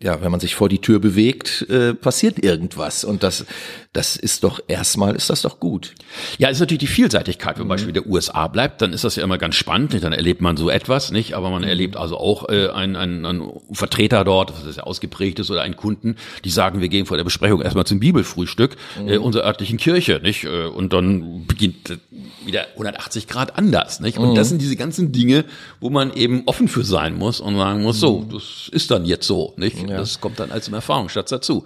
[0.00, 3.04] ja, wenn man sich vor die Tür bewegt, äh, passiert irgendwas.
[3.04, 3.46] Und das,
[3.94, 5.94] das ist doch erstmal, ist das doch gut.
[6.38, 7.58] Ja, ist natürlich die Vielseitigkeit.
[7.58, 7.68] Wenn mhm.
[7.68, 9.92] Beispiel der USA bleibt, dann ist das ja immer ganz spannend.
[9.92, 10.04] Nicht?
[10.04, 11.34] Dann erlebt man so etwas, nicht?
[11.34, 11.68] Aber man mhm.
[11.68, 15.62] erlebt also auch äh, einen, einen, einen Vertreter dort, das ist ja ausgeprägt ist, oder
[15.62, 19.08] einen Kunden, die sagen, wir gehen vor der Besprechung erstmal zum Bibelfrühstück mhm.
[19.08, 20.42] äh, unserer örtlichen Kirche, nicht?
[20.42, 21.96] Äh, und dann beginnt
[22.44, 24.18] wieder 180 Grad anders, nicht?
[24.18, 24.34] Und mhm.
[24.34, 25.44] das sind diese ganzen Dinge,
[25.78, 28.30] wo man eben offen für sein muss und sagen muss, so, mhm.
[28.30, 29.78] das ist dann jetzt so, nicht?
[29.88, 29.98] Ja.
[29.98, 31.64] Das kommt dann als Erfahrungsschatz dazu.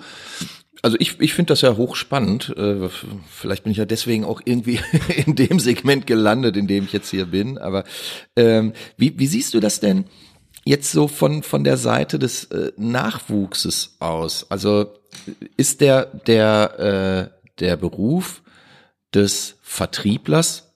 [0.82, 2.54] Also ich, ich finde das ja hochspannend.
[2.56, 2.88] Äh,
[3.28, 4.80] vielleicht bin ich ja deswegen auch irgendwie
[5.26, 7.58] in dem Segment gelandet, in dem ich jetzt hier bin.
[7.58, 7.84] Aber
[8.36, 10.04] ähm, wie, wie siehst du das denn
[10.64, 14.46] jetzt so von, von der Seite des äh, Nachwuchses aus?
[14.50, 14.94] Also
[15.56, 18.42] ist der, der, äh, der Beruf
[19.14, 20.67] des Vertrieblers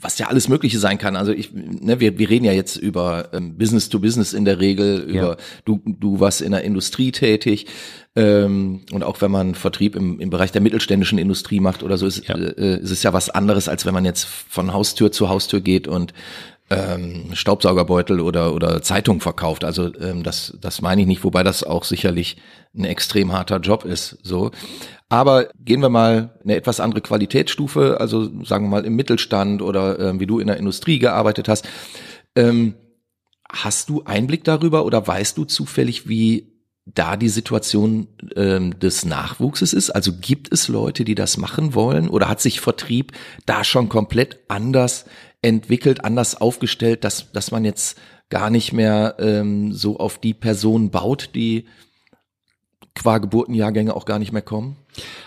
[0.00, 1.16] was ja alles Mögliche sein kann.
[1.16, 4.60] Also ich, ne, wir, wir reden ja jetzt über ähm, Business to Business in der
[4.60, 5.36] Regel, über ja.
[5.64, 7.66] du, du warst in der Industrie tätig.
[8.14, 12.06] Ähm, und auch wenn man Vertrieb im, im Bereich der mittelständischen Industrie macht oder so,
[12.06, 12.34] ist, ja.
[12.34, 15.88] äh, ist es ja was anderes, als wenn man jetzt von Haustür zu Haustür geht
[15.88, 16.12] und
[16.70, 19.64] ähm, Staubsaugerbeutel oder oder Zeitung verkauft.
[19.64, 22.36] Also ähm, das das meine ich nicht, wobei das auch sicherlich
[22.76, 24.18] ein extrem harter Job ist.
[24.22, 24.50] So,
[25.08, 29.98] aber gehen wir mal eine etwas andere Qualitätsstufe, also sagen wir mal im Mittelstand oder
[30.00, 31.68] ähm, wie du in der Industrie gearbeitet hast.
[32.34, 32.74] Ähm,
[33.50, 36.52] hast du Einblick darüber oder weißt du zufällig, wie
[36.86, 39.90] da die Situation ähm, des Nachwuchses ist?
[39.90, 43.12] Also gibt es Leute, die das machen wollen oder hat sich Vertrieb
[43.44, 45.04] da schon komplett anders
[45.46, 50.90] entwickelt, anders aufgestellt, dass, dass man jetzt gar nicht mehr ähm, so auf die Person
[50.90, 51.66] baut, die
[52.94, 54.76] qua Geburtenjahrgänge auch gar nicht mehr kommen?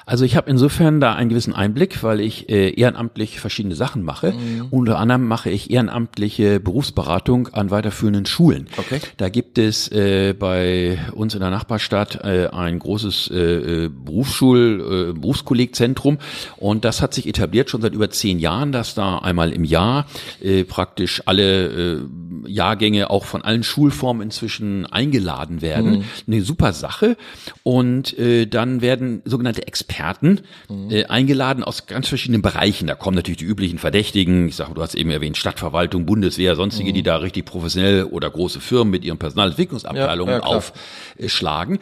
[0.05, 4.31] Also ich habe insofern da einen gewissen Einblick, weil ich äh, ehrenamtlich verschiedene Sachen mache.
[4.31, 4.67] Mhm.
[4.71, 8.67] Unter anderem mache ich ehrenamtliche Berufsberatung an weiterführenden Schulen.
[8.77, 8.99] Okay.
[9.17, 15.11] Da gibt es äh, bei uns in der Nachbarstadt äh, ein großes äh, äh Berufsschul,
[15.11, 16.17] äh, Berufskollegzentrum
[16.57, 20.07] und das hat sich etabliert schon seit über zehn Jahren, dass da einmal im Jahr
[20.41, 21.99] äh, praktisch alle äh,
[22.47, 25.99] Jahrgänge auch von allen Schulformen inzwischen eingeladen werden.
[25.99, 26.03] Mhm.
[26.27, 27.17] Eine super Sache.
[27.63, 30.91] Und äh, dann werden sogenannte Experten mhm.
[30.91, 32.87] äh, eingeladen aus ganz verschiedenen Bereichen.
[32.87, 34.47] Da kommen natürlich die üblichen Verdächtigen.
[34.47, 36.95] Ich sage, du hast eben erwähnt, Stadtverwaltung, Bundeswehr, sonstige, mhm.
[36.95, 41.79] die da richtig professionell oder große Firmen mit ihren Personalentwicklungsabteilungen ja, ja, aufschlagen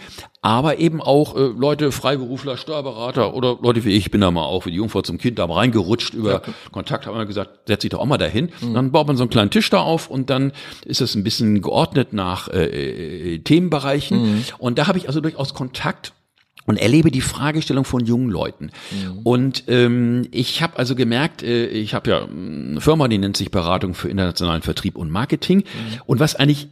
[0.47, 4.65] aber eben auch äh, Leute, Freiberufler, Steuerberater oder Leute wie ich, bin da mal auch
[4.65, 6.41] wie die Jungfrau zum Kind da mal reingerutscht über ja.
[6.71, 8.49] Kontakt, haben wir gesagt, setz dich doch auch mal dahin.
[8.61, 8.73] Mhm.
[8.73, 10.53] Dann baut man so einen kleinen Tisch da auf und dann
[10.85, 14.35] ist es ein bisschen geordnet nach äh, äh, Themenbereichen.
[14.35, 14.43] Mhm.
[14.59, 16.13] Und da habe ich also durchaus Kontakt
[16.67, 18.71] und erlebe die Fragestellung von jungen Leuten.
[18.91, 19.19] Mhm.
[19.23, 23.49] Und ähm, ich habe also gemerkt, äh, ich habe ja eine Firma, die nennt sich
[23.49, 25.59] Beratung für internationalen Vertrieb und Marketing.
[25.59, 26.01] Mhm.
[26.05, 26.67] Und was eigentlich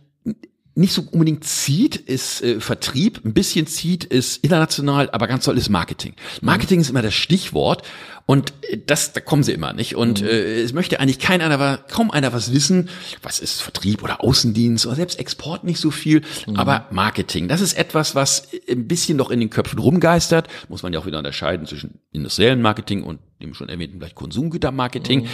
[0.76, 5.58] nicht so unbedingt zieht, ist äh, Vertrieb, ein bisschen zieht, ist international, aber ganz toll
[5.58, 6.14] ist Marketing.
[6.42, 6.82] Marketing mhm.
[6.82, 7.84] ist immer das Stichwort
[8.26, 9.96] und äh, das, da kommen sie immer nicht.
[9.96, 10.28] Und mhm.
[10.28, 12.90] äh, es möchte eigentlich kein einer, kaum einer was wissen,
[13.24, 16.58] was ist Vertrieb oder Außendienst oder selbst Export nicht so viel, mhm.
[16.58, 20.92] aber Marketing, das ist etwas, was ein bisschen noch in den Köpfen rumgeistert, muss man
[20.92, 25.28] ja auch wieder unterscheiden zwischen industriellen Marketing und dem schon erwähnten vielleicht Konsumgütermarketing.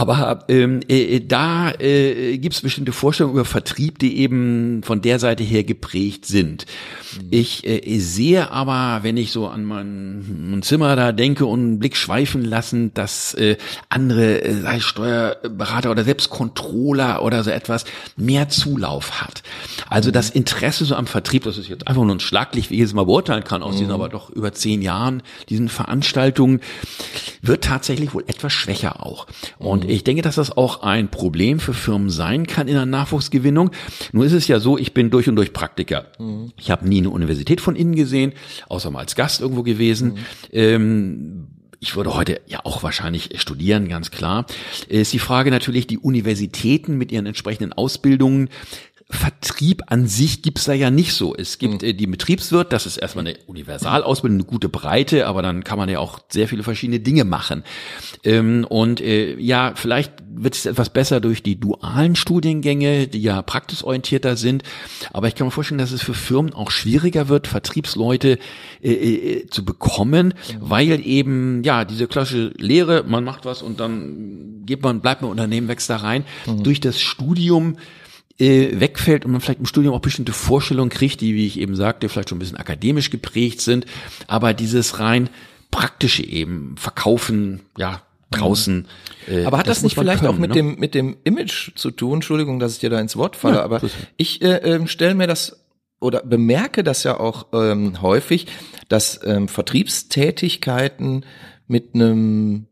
[0.00, 0.10] Mhm.
[0.10, 5.18] Aber ähm, äh, da äh, gibt es bestimmte Vorstellungen über Vertrieb, die eben von der
[5.18, 6.66] Seite her geprägt sind.
[7.16, 7.28] Mhm.
[7.30, 11.78] Ich äh, sehe aber, wenn ich so an mein, mein, Zimmer da denke und einen
[11.78, 13.56] Blick schweifen lassen, dass äh,
[13.88, 17.84] andere, äh, sei Steuerberater oder selbst Controller oder so etwas,
[18.16, 19.42] mehr Zulauf hat.
[19.88, 22.82] Also das Interesse so am Vertrieb, das ist jetzt einfach nur ein Schlaglicht, wie ich
[22.82, 23.78] es mal beurteilen kann, aus mhm.
[23.78, 26.60] diesen aber doch über zehn Jahren, diesen Veranstaltungen,
[27.42, 29.26] wird tatsächlich wohl etwas schwächer auch.
[29.58, 29.89] Und mhm.
[29.90, 33.70] Ich denke, dass das auch ein Problem für Firmen sein kann in der Nachwuchsgewinnung.
[34.12, 36.06] Nur ist es ja so, ich bin durch und durch Praktiker.
[36.18, 36.52] Mhm.
[36.56, 38.32] Ich habe nie eine Universität von innen gesehen,
[38.68, 40.12] außer mal als Gast irgendwo gewesen.
[40.12, 40.18] Mhm.
[40.52, 41.46] Ähm,
[41.82, 44.44] ich würde heute ja auch wahrscheinlich studieren, ganz klar.
[44.88, 48.50] Ist die Frage natürlich, die Universitäten mit ihren entsprechenden Ausbildungen
[49.12, 51.34] Vertrieb an sich gibt's da ja nicht so.
[51.34, 51.88] Es gibt mhm.
[51.88, 55.88] äh, die Betriebswirt, das ist erstmal eine Universalausbildung, eine gute Breite, aber dann kann man
[55.88, 57.64] ja auch sehr viele verschiedene Dinge machen.
[58.22, 63.42] Ähm, und äh, ja, vielleicht wird es etwas besser durch die dualen Studiengänge, die ja
[63.42, 64.62] praxisorientierter sind.
[65.12, 68.38] Aber ich kann mir vorstellen, dass es für Firmen auch schwieriger wird, Vertriebsleute
[68.80, 70.56] äh, äh, zu bekommen, mhm.
[70.60, 75.32] weil eben ja diese klassische Lehre, man macht was und dann geht man, bleibt man
[75.32, 76.24] Unternehmen, wächst da rein.
[76.46, 76.62] Mhm.
[76.62, 77.76] Durch das Studium
[78.40, 81.76] äh, wegfällt und man vielleicht im Studium auch bestimmte Vorstellungen kriegt, die, wie ich eben
[81.76, 83.86] sagte, vielleicht schon ein bisschen akademisch geprägt sind,
[84.26, 85.28] aber dieses rein
[85.70, 88.86] praktische eben, verkaufen, ja, draußen.
[89.28, 90.54] Äh, aber hat das, das nicht vielleicht können, auch mit ne?
[90.54, 92.14] dem mit dem Image zu tun?
[92.14, 93.80] Entschuldigung, dass ich dir da ins Wort falle, ja, aber
[94.16, 95.64] ich äh, äh, stelle mir das
[96.00, 98.46] oder bemerke das ja auch ähm, häufig,
[98.88, 101.24] dass ähm, Vertriebstätigkeiten
[101.66, 102.66] mit einem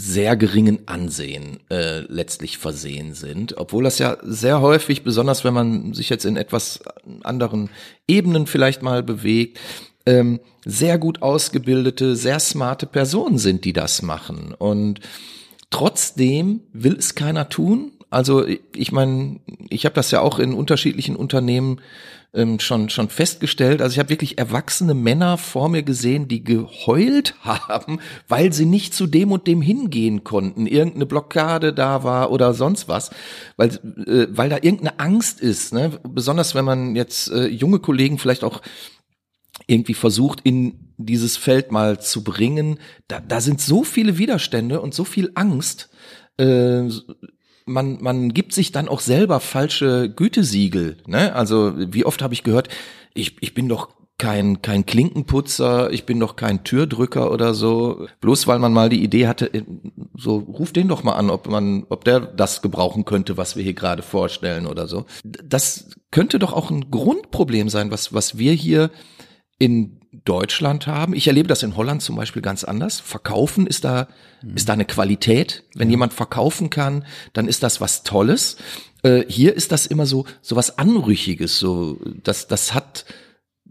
[0.00, 5.92] sehr geringen Ansehen äh, letztlich versehen sind, obwohl das ja sehr häufig, besonders wenn man
[5.92, 6.80] sich jetzt in etwas
[7.24, 7.68] anderen
[8.06, 9.58] Ebenen vielleicht mal bewegt,
[10.06, 14.54] ähm, sehr gut ausgebildete, sehr smarte Personen sind, die das machen.
[14.56, 15.00] Und
[15.70, 17.90] trotzdem will es keiner tun.
[18.08, 21.80] Also ich meine, ich habe das ja auch in unterschiedlichen Unternehmen
[22.34, 23.80] ähm, schon schon festgestellt.
[23.80, 28.94] Also ich habe wirklich erwachsene Männer vor mir gesehen, die geheult haben, weil sie nicht
[28.94, 33.10] zu dem und dem hingehen konnten, irgendeine Blockade da war oder sonst was,
[33.56, 33.68] weil
[34.06, 35.72] äh, weil da irgendeine Angst ist.
[35.72, 35.98] Ne?
[36.08, 38.60] Besonders wenn man jetzt äh, junge Kollegen vielleicht auch
[39.66, 42.78] irgendwie versucht in dieses Feld mal zu bringen.
[43.06, 45.90] Da, da sind so viele Widerstände und so viel Angst.
[46.38, 46.88] Äh,
[47.68, 50.96] man, man gibt sich dann auch selber falsche Gütesiegel.
[51.06, 51.34] Ne?
[51.34, 52.68] Also wie oft habe ich gehört,
[53.14, 58.08] ich, ich bin doch kein, kein Klinkenputzer, ich bin doch kein Türdrücker oder so.
[58.20, 59.62] Bloß weil man mal die Idee hatte, äh,
[60.16, 63.62] so ruf den doch mal an, ob man, ob der das gebrauchen könnte, was wir
[63.62, 65.06] hier gerade vorstellen oder so.
[65.22, 68.90] Das könnte doch auch ein Grundproblem sein, was, was wir hier
[69.60, 71.14] in Deutschland haben.
[71.14, 73.00] Ich erlebe das in Holland zum Beispiel ganz anders.
[73.00, 74.08] Verkaufen ist da,
[74.42, 74.56] mhm.
[74.56, 75.64] ist da eine Qualität.
[75.74, 75.92] Wenn ja.
[75.92, 78.56] jemand verkaufen kann, dann ist das was Tolles.
[79.02, 83.04] Äh, hier ist das immer so, so was Anrüchiges, so, das, das hat,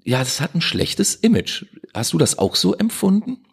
[0.04, 1.66] ja, das hat ein schlechtes Image.
[1.94, 3.44] Hast du das auch so empfunden?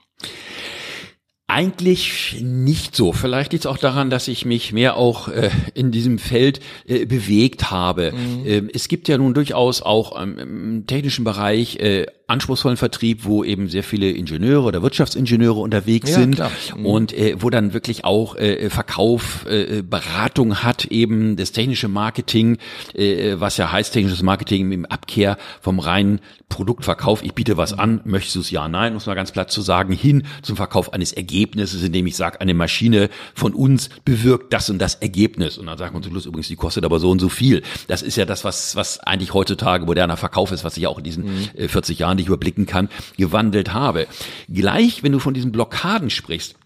[1.46, 3.12] Eigentlich nicht so.
[3.12, 7.04] Vielleicht liegt es auch daran, dass ich mich mehr auch äh, in diesem Feld äh,
[7.04, 8.12] bewegt habe.
[8.12, 8.46] Mhm.
[8.46, 13.44] Ähm, es gibt ja nun durchaus auch ähm, im technischen Bereich äh, anspruchsvollen Vertrieb, wo
[13.44, 16.42] eben sehr viele Ingenieure oder Wirtschaftsingenieure unterwegs ja, sind
[16.76, 16.86] mhm.
[16.86, 22.56] und äh, wo dann wirklich auch äh, Verkauf, äh, Beratung hat, eben das technische Marketing,
[22.94, 27.22] äh, was ja heißt technisches Marketing im Abkehr vom reinen Produktverkauf.
[27.22, 29.92] Ich biete was an, möchtest du es ja, nein, muss man ganz platt zu sagen,
[29.92, 34.78] hin zum Verkauf eines Ergebnisses, indem ich sage, eine Maschine von uns bewirkt das und
[34.78, 35.58] das Ergebnis.
[35.58, 37.62] Und dann sagt man zum Schluss übrigens, die kostet aber so und so viel.
[37.88, 40.98] Das ist ja das, was, was eigentlich heutzutage moderner Verkauf ist, was sich ja auch
[40.98, 41.68] in diesen mhm.
[41.68, 44.06] 40 Jahren Jahren, die überblicken kann, gewandelt habe.
[44.48, 46.56] Gleich, wenn du von diesen Blockaden sprichst,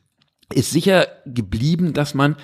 [0.53, 2.37] ist sicher geblieben, dass man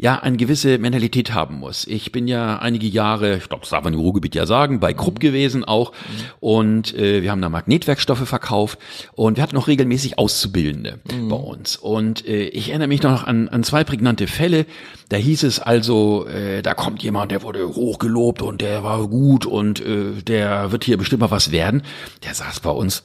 [0.00, 1.84] ja eine gewisse Mentalität haben muss.
[1.86, 4.94] Ich bin ja einige Jahre, ich glaube, das darf man im Ruhrgebiet ja sagen, bei
[4.94, 5.18] Krupp mhm.
[5.18, 5.90] gewesen auch.
[5.90, 6.24] Mhm.
[6.38, 8.78] Und äh, wir haben da Magnetwerkstoffe verkauft
[9.14, 11.28] und wir hatten noch regelmäßig Auszubildende mhm.
[11.28, 11.76] bei uns.
[11.76, 14.66] Und äh, ich erinnere mich noch an, an zwei prägnante Fälle.
[15.08, 19.46] Da hieß es also, äh, da kommt jemand, der wurde hochgelobt und der war gut
[19.46, 21.82] und äh, der wird hier bestimmt mal was werden.
[22.24, 23.02] Der saß bei uns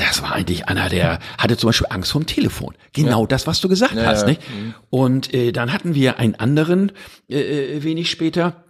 [0.00, 2.74] das war eigentlich einer, der hatte zum Beispiel Angst vorm Telefon.
[2.92, 3.26] Genau ja.
[3.26, 4.26] das, was du gesagt ja, hast.
[4.26, 4.40] Nicht?
[4.42, 4.74] Mhm.
[4.90, 6.92] Und äh, dann hatten wir einen anderen
[7.28, 8.64] äh, äh wenig später,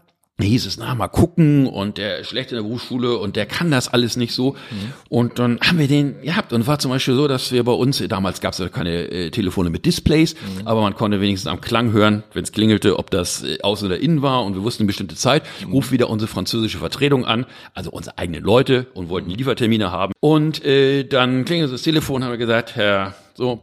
[0.48, 3.70] hieß es, na, mal gucken und der ist schlecht in der Berufsschule und der kann
[3.70, 4.53] das alles nicht so.
[4.53, 4.92] Mhm.
[5.09, 8.03] Und dann haben wir den gehabt und war zum Beispiel so, dass wir bei uns,
[8.09, 10.66] damals gab es ja keine äh, Telefone mit Displays, mhm.
[10.66, 13.98] aber man konnte wenigstens am Klang hören, wenn es klingelte, ob das äh, außen oder
[13.98, 15.72] innen war und wir wussten eine bestimmte Zeit, mhm.
[15.72, 20.12] ruft wieder unsere französische Vertretung an, also unsere eigenen Leute und wollten die Liefertermine haben.
[20.20, 23.61] Und äh, dann klingelte das Telefon, haben wir gesagt, Herr, so,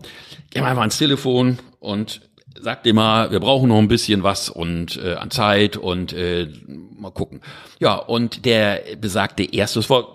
[0.50, 2.22] geh mal einfach ans Telefon und
[2.62, 6.48] sagt immer, wir brauchen noch ein bisschen was und äh, an Zeit und äh,
[6.98, 7.42] mal gucken.
[7.80, 10.08] Ja, und der besagte erste, das war,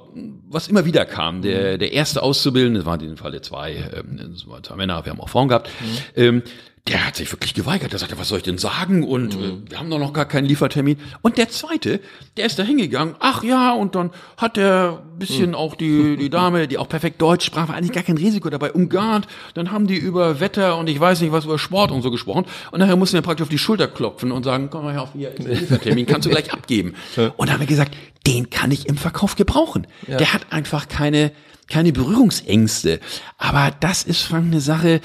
[0.49, 4.21] was immer wieder kam, der, der erste Auszubildende, das waren in dem Falle zwei, ähm,
[4.33, 6.23] das waren zwei Männer, wir haben auch Frauen gehabt, mhm.
[6.23, 6.43] ähm,
[6.89, 7.93] der hat sich wirklich geweigert.
[7.93, 9.05] Der sagte, was soll ich denn sagen?
[9.05, 9.45] Und mhm.
[9.45, 10.99] äh, wir haben doch noch gar keinen Liefertermin.
[11.23, 12.01] Und der zweite,
[12.37, 13.15] der ist da hingegangen.
[13.21, 15.55] Ach ja, und dann hat er bisschen mhm.
[15.55, 18.73] auch die, die Dame, die auch perfekt Deutsch sprach, war eigentlich gar kein Risiko dabei,
[18.73, 19.29] umgarnt.
[19.55, 22.47] Dann haben die über Wetter und ich weiß nicht was, über Sport und so gesprochen.
[22.73, 25.13] Und nachher mussten wir praktisch auf die Schulter klopfen und sagen, komm mal her, auf
[25.13, 26.95] hier ist der Liefertermin, kannst du gleich abgeben.
[27.37, 27.95] Und da haben wir gesagt,
[28.27, 29.87] den kann ich im Verkauf gebrauchen.
[30.09, 30.17] Ja.
[30.17, 31.31] Der hat einfach keine,
[31.73, 33.01] keine Berührungsängste.
[33.39, 35.01] Aber das ist schon eine Sache,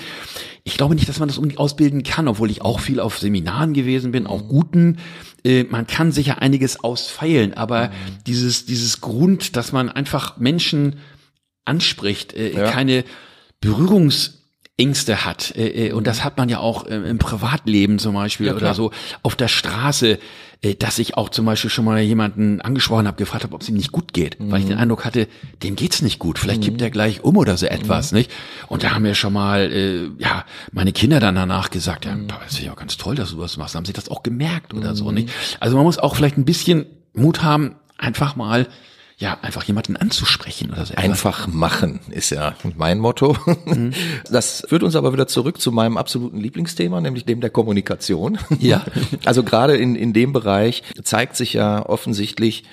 [0.63, 3.73] ich glaube nicht, dass man das unbedingt ausbilden kann, obwohl ich auch viel auf Seminaren
[3.73, 4.97] gewesen bin, auch guten.
[5.45, 7.91] Äh, man kann sicher einiges ausfeilen, aber
[8.25, 10.97] dieses, dieses Grund, dass man einfach Menschen
[11.63, 12.69] anspricht, äh, ja.
[12.69, 13.05] keine
[13.61, 14.36] Berührungs
[14.77, 15.55] Ängste hat.
[15.55, 18.91] Äh, äh, und das hat man ja auch im Privatleben zum Beispiel ja, oder so
[19.23, 20.19] auf der Straße,
[20.61, 23.69] äh, dass ich auch zum Beispiel schon mal jemanden angesprochen habe, gefragt habe, ob es
[23.69, 24.51] ihm nicht gut geht, mhm.
[24.51, 25.27] weil ich den Eindruck hatte,
[25.63, 26.37] dem geht's nicht gut.
[26.37, 26.65] Vielleicht mhm.
[26.65, 28.19] kippt er gleich um oder so etwas, mhm.
[28.19, 28.31] nicht?
[28.67, 32.27] Und da haben wir schon mal, äh, ja, meine Kinder dann danach gesagt, ja, mhm.
[32.27, 33.73] Das ist ja ganz toll, dass du was machst.
[33.73, 35.29] Haben sie das auch gemerkt oder so, nicht?
[35.59, 38.67] Also man muss auch vielleicht ein bisschen Mut haben, einfach mal
[39.19, 40.93] ja, einfach jemanden anzusprechen oder so.
[40.93, 43.35] Einfach machen ist ja mein Motto.
[43.65, 43.93] Mhm.
[44.31, 48.37] Das führt uns aber wieder zurück zu meinem absoluten Lieblingsthema, nämlich dem der Kommunikation.
[48.59, 48.85] Ja.
[49.25, 52.65] Also gerade in, in dem Bereich zeigt sich ja offensichtlich,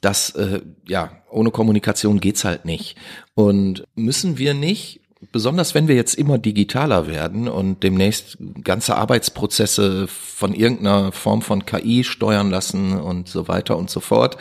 [0.00, 2.96] dass äh, ja ohne Kommunikation geht's halt nicht.
[3.34, 10.08] Und müssen wir nicht besonders wenn wir jetzt immer digitaler werden und demnächst ganze Arbeitsprozesse
[10.08, 14.36] von irgendeiner Form von KI steuern lassen und so weiter und so fort,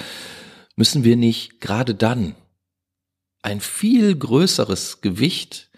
[0.82, 2.36] müssen wir nicht gerade dann
[3.44, 5.70] ein viel größeres Gewicht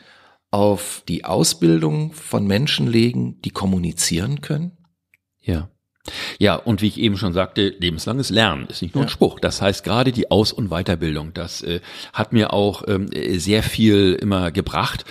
[0.49, 4.77] auf die Ausbildung von Menschen legen, die kommunizieren können?
[5.41, 5.69] Ja.
[6.37, 9.39] Ja, und wie ich eben schon sagte, lebenslanges Lernen ist nicht nur ein Spruch.
[9.39, 11.79] Das heißt, gerade die Aus- und Weiterbildung, das äh,
[12.11, 15.05] hat mir auch ähm, sehr viel immer gebracht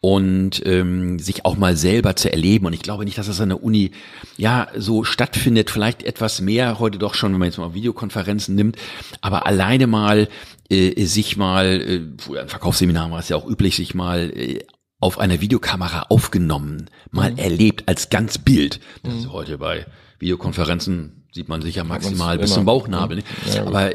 [0.00, 2.64] und ähm, sich auch mal selber zu erleben.
[2.64, 3.90] Und ich glaube nicht, dass das an der Uni
[4.38, 5.68] ja so stattfindet.
[5.70, 8.76] Vielleicht etwas mehr heute doch schon, wenn man jetzt mal Videokonferenzen nimmt.
[9.20, 10.28] Aber alleine mal
[10.70, 14.60] äh, sich mal, äh, früher ein Verkaufsseminar war es ja auch üblich, sich mal äh,
[15.00, 17.38] auf einer Videokamera aufgenommen, mal mhm.
[17.38, 18.80] erlebt als ganz Bild.
[19.02, 19.20] Das mhm.
[19.20, 19.86] ist heute bei
[20.18, 23.22] Videokonferenzen sieht man sich ja maximal bis zum Bauchnabel.
[23.54, 23.92] Ja, Aber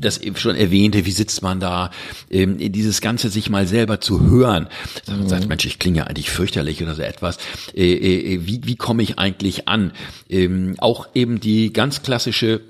[0.00, 1.90] das eben schon erwähnte, wie sitzt man da,
[2.30, 4.68] ähm, dieses Ganze sich mal selber zu hören.
[5.06, 7.36] Man sagt, Mensch, ich klinge ja eigentlich fürchterlich oder so etwas.
[7.74, 9.92] Äh, äh, wie, wie komme ich eigentlich an?
[10.28, 12.62] Ähm, auch eben die ganz klassische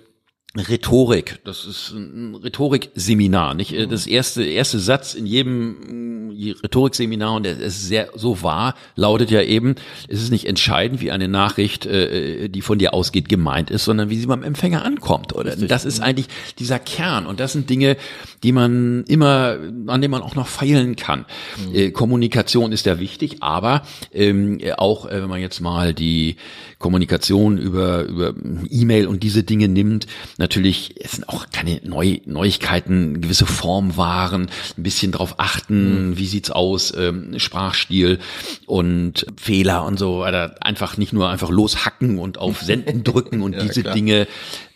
[0.57, 3.71] Rhetorik, das ist ein Rhetorikseminar, nicht?
[3.71, 3.89] Mhm.
[3.89, 6.33] Das erste, erste Satz in jedem
[6.65, 9.77] Rhetorikseminar, und es ist sehr so wahr, lautet ja eben,
[10.09, 14.11] es ist nicht entscheidend, wie eine Nachricht, äh, die von dir ausgeht, gemeint ist, sondern
[14.11, 15.53] wie sie beim Empfänger ankommt, oder?
[15.53, 15.69] Richtig.
[15.69, 16.27] Das ist eigentlich
[16.59, 17.97] dieser Kern, und das sind Dinge,
[18.43, 21.27] die man immer, an denen man auch noch feilen kann.
[21.69, 21.75] Mhm.
[21.77, 23.83] Äh, Kommunikation ist ja wichtig, aber
[24.13, 26.35] ähm, auch, äh, wenn man jetzt mal die
[26.81, 28.35] Kommunikation über, über
[28.71, 30.07] E-Mail und diese Dinge nimmt,
[30.39, 36.19] natürlich, es sind auch keine Neu Neuigkeiten, gewisse Formwaren, ein bisschen drauf achten, mhm.
[36.19, 38.19] wie sieht's aus, ähm, Sprachstil
[38.67, 40.57] und Fehler und so weiter.
[40.63, 43.95] Einfach nicht nur einfach loshacken und auf Senden drücken und ja, diese klar.
[43.95, 44.27] Dinge,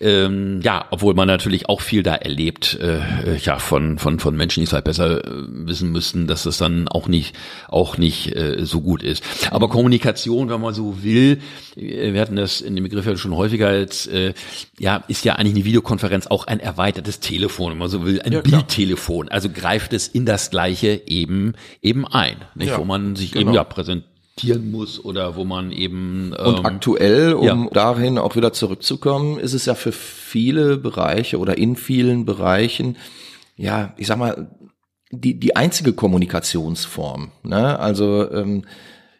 [0.04, 4.60] ähm, ja, obwohl man natürlich auch viel da erlebt, äh, ja, von, von, von Menschen,
[4.60, 7.34] die es halt besser äh, wissen müssten, dass es dann auch nicht,
[7.68, 9.24] auch nicht äh, so gut ist.
[9.50, 11.40] Aber Kommunikation, wenn man so will,
[11.74, 14.34] äh, wir hatten das in dem Begriff ja schon häufiger als, äh,
[14.78, 18.32] ja, ist ja eigentlich eine Videokonferenz auch ein erweitertes Telefon, wenn man so will, ein
[18.32, 19.30] ja, Bildtelefon.
[19.30, 22.68] Also greift es in das Gleiche eben, eben ein, nicht?
[22.68, 23.46] Ja, wo man sich genau.
[23.46, 23.64] eben ja
[24.34, 27.68] präsentieren muss oder wo man eben ähm, und aktuell, um ja.
[27.72, 32.96] dahin auch wieder zurückzukommen, ist es ja für viele Bereiche oder in vielen Bereichen,
[33.56, 34.50] ja, ich sag mal,
[35.10, 37.30] die die einzige Kommunikationsform.
[37.44, 37.78] Ne?
[37.78, 38.64] Also ähm,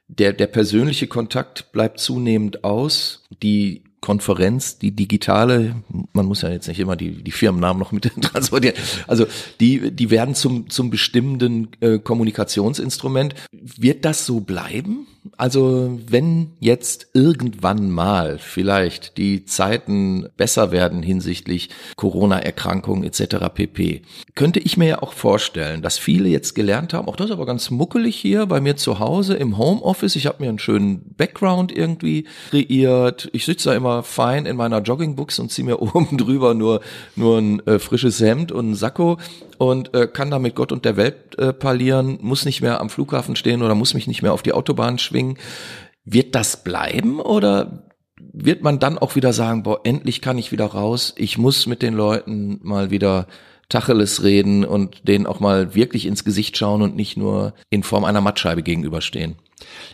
[0.08, 3.24] der, der persönliche Kontakt bleibt zunehmend aus.
[3.42, 5.76] Die Konferenz, die digitale,
[6.12, 9.26] man muss ja jetzt nicht immer die, die Firmennamen noch mit transportieren, also
[9.60, 13.34] die, die werden zum, zum bestimmenden äh, Kommunikationsinstrument.
[13.50, 15.06] Wird das so bleiben?
[15.36, 23.36] Also wenn jetzt irgendwann mal vielleicht die Zeiten besser werden hinsichtlich Corona-Erkrankungen etc.
[23.54, 24.02] pp,
[24.34, 27.46] könnte ich mir ja auch vorstellen, dass viele jetzt gelernt haben, auch das ist aber
[27.46, 30.16] ganz muckelig hier bei mir zu Hause im Homeoffice.
[30.16, 33.30] Ich habe mir einen schönen Background irgendwie kreiert.
[33.32, 36.80] Ich sitze da immer fein in meiner Joggingbuchs und ziehe mir oben drüber nur,
[37.16, 39.18] nur ein äh, frisches Hemd und ein Sakko
[39.58, 42.90] und äh, kann da mit Gott und der Welt äh, parlieren, muss nicht mehr am
[42.90, 45.38] Flughafen stehen oder muss mich nicht mehr auf die Autobahn schwingen.
[46.04, 47.84] Wird das bleiben oder
[48.32, 51.82] wird man dann auch wieder sagen, boah, endlich kann ich wieder raus, ich muss mit
[51.82, 53.26] den Leuten mal wieder
[53.68, 58.04] Tacheles reden und denen auch mal wirklich ins Gesicht schauen und nicht nur in Form
[58.04, 59.36] einer Mattscheibe gegenüberstehen?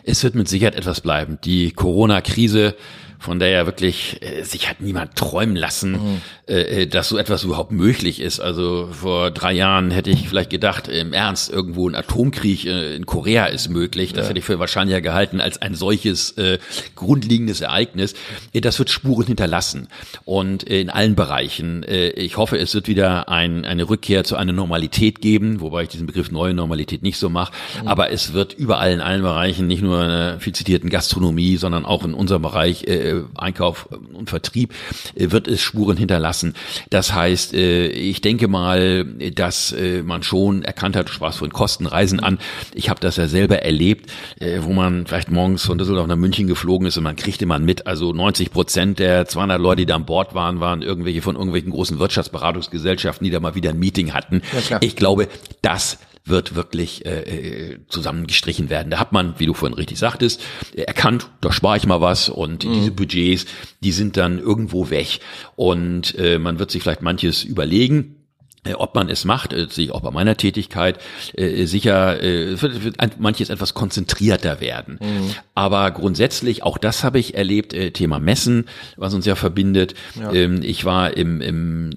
[0.03, 1.37] Es wird mit Sicherheit etwas bleiben.
[1.43, 2.75] Die Corona-Krise
[3.21, 6.21] von der ja wirklich äh, sich hat niemand träumen lassen, mhm.
[6.49, 8.39] äh, äh, dass so etwas überhaupt möglich ist.
[8.39, 13.05] Also vor drei Jahren hätte ich vielleicht gedacht, im Ernst, irgendwo ein Atomkrieg äh, in
[13.05, 14.13] Korea ist möglich.
[14.13, 14.29] Das ja.
[14.29, 16.57] hätte ich für wahrscheinlicher gehalten als ein solches äh,
[16.95, 18.15] grundlegendes Ereignis.
[18.53, 19.87] Äh, das wird Spuren hinterlassen
[20.25, 21.85] und äh, in allen Bereichen.
[21.87, 26.07] Ich hoffe, es wird wieder ein, eine Rückkehr zu einer Normalität geben, wobei ich diesen
[26.07, 27.53] Begriff neue Normalität nicht so mache.
[27.81, 27.87] Mhm.
[27.87, 31.85] Aber es wird überall in allen Bereichen, nicht nur in der viel zitierten Gastronomie, sondern
[31.85, 34.73] auch in unserem Bereich äh, äh, Einkauf und Vertrieb
[35.15, 36.53] äh, wird es Spuren hinterlassen.
[36.89, 41.51] Das heißt, äh, ich denke mal, dass äh, man schon erkannt hat, du sprachst von
[41.51, 42.39] Kostenreisen an.
[42.73, 44.11] Ich habe das ja selber erlebt,
[44.59, 47.87] wo man vielleicht morgens von Düsseldorf nach München geflogen ist und man kriegte man mit,
[47.87, 51.71] also 90 Prozent der 200 Leute, die da an Bord waren, waren irgendwelche von irgendwelchen
[51.71, 54.41] großen Wirtschaftsberatungsgesellschaften, die da mal wieder ein Meeting hatten.
[54.69, 55.27] Ja, ich glaube,
[55.61, 55.97] das
[56.31, 58.89] wird wirklich äh, äh, zusammengestrichen werden.
[58.89, 60.41] Da hat man, wie du vorhin richtig sagtest,
[60.75, 62.73] erkannt, da spare ich mal was und mhm.
[62.73, 63.45] diese Budgets,
[63.81, 65.19] die sind dann irgendwo weg
[65.55, 68.15] und äh, man wird sich vielleicht manches überlegen.
[68.63, 70.99] Äh, ob man es macht, äh, sehe ich auch bei meiner Tätigkeit,
[71.33, 74.99] äh, sicher wird, manches etwas konzentrierter werden.
[75.01, 75.33] Mhm.
[75.55, 78.65] Aber grundsätzlich, auch das habe ich erlebt, Thema Messen,
[78.97, 79.95] was uns ja verbindet.
[80.19, 80.31] Ja.
[80.31, 81.91] Ähm, ich war im, im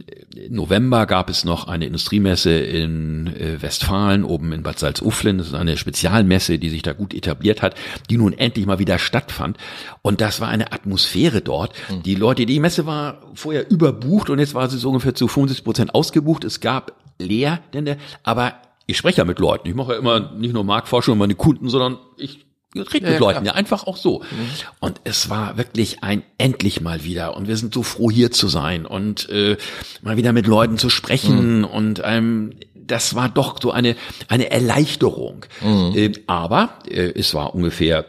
[0.48, 5.38] November, gab es noch eine Industriemesse in Westfalen, oben in Bad Salzuflen.
[5.38, 7.74] Das ist eine Spezialmesse, die sich da gut etabliert hat,
[8.10, 9.58] die nun endlich mal wieder stattfand.
[10.02, 11.72] Und das war eine Atmosphäre dort.
[11.90, 12.02] Mhm.
[12.02, 15.64] Die Leute, die Messe war vorher überbucht und jetzt war sie so ungefähr zu 75
[15.64, 18.54] Prozent ausgebucht es gab Lehrende, aber
[18.86, 19.68] ich spreche ja mit Leuten.
[19.68, 22.44] Ich mache ja immer nicht nur Marktforschung und meine Kunden, sondern ich
[22.74, 23.44] rede ja, mit Leuten, klar.
[23.44, 24.20] ja, einfach auch so.
[24.20, 24.50] Mhm.
[24.80, 27.36] Und es war wirklich ein endlich mal wieder.
[27.36, 29.56] Und wir sind so froh, hier zu sein und äh,
[30.02, 31.64] mal wieder mit Leuten zu sprechen mhm.
[31.64, 33.96] und ähm, das war doch so eine,
[34.28, 35.46] eine Erleichterung.
[35.62, 35.92] Mhm.
[35.94, 38.04] Äh, aber äh, es war ungefähr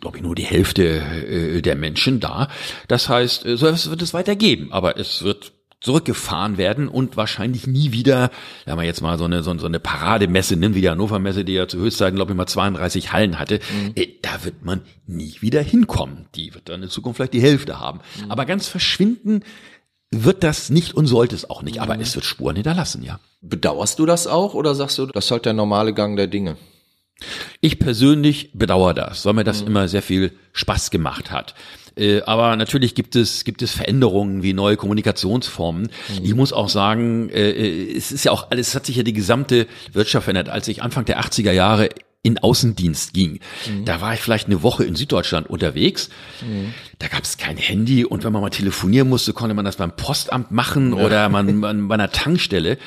[0.00, 2.48] glaube ich, nur die Hälfte äh, der Menschen da.
[2.88, 5.52] Das heißt, äh, so wird es weitergeben, aber es wird
[5.86, 8.30] zurückgefahren werden und wahrscheinlich nie wieder,
[8.64, 11.52] wenn man jetzt mal so eine, so, eine Parademesse nimmt, wie die Hannover Messe, die
[11.52, 13.92] ja zu Höchstzeiten, glaube ich, mal 32 Hallen hatte, mhm.
[13.94, 16.26] äh, da wird man nie wieder hinkommen.
[16.34, 18.00] Die wird dann in Zukunft vielleicht die Hälfte haben.
[18.20, 18.32] Mhm.
[18.32, 19.44] Aber ganz verschwinden
[20.10, 21.80] wird das nicht und sollte es auch nicht.
[21.80, 22.00] Aber mhm.
[22.00, 23.20] es wird Spuren hinterlassen, ja.
[23.40, 26.56] Bedauerst du das auch oder sagst du, das ist halt der normale Gang der Dinge?
[27.60, 29.68] Ich persönlich bedauere das, weil mir das mhm.
[29.68, 31.54] immer sehr viel Spaß gemacht hat.
[31.96, 35.84] Äh, aber natürlich gibt es, gibt es Veränderungen wie neue Kommunikationsformen.
[35.84, 36.24] Mhm.
[36.24, 39.02] Ich muss auch sagen, äh, äh, es ist ja auch alles, es hat sich ja
[39.02, 40.50] die gesamte Wirtschaft verändert.
[40.50, 41.88] Als ich Anfang der 80er Jahre
[42.22, 43.38] in Außendienst ging.
[43.66, 43.84] Mhm.
[43.84, 46.10] Da war ich vielleicht eine Woche in Süddeutschland unterwegs.
[46.42, 46.74] Mhm.
[46.98, 49.92] Da gab es kein Handy und wenn man mal telefonieren musste, konnte man das beim
[49.92, 51.04] Postamt machen ja.
[51.04, 52.78] oder man, man bei einer Tankstelle.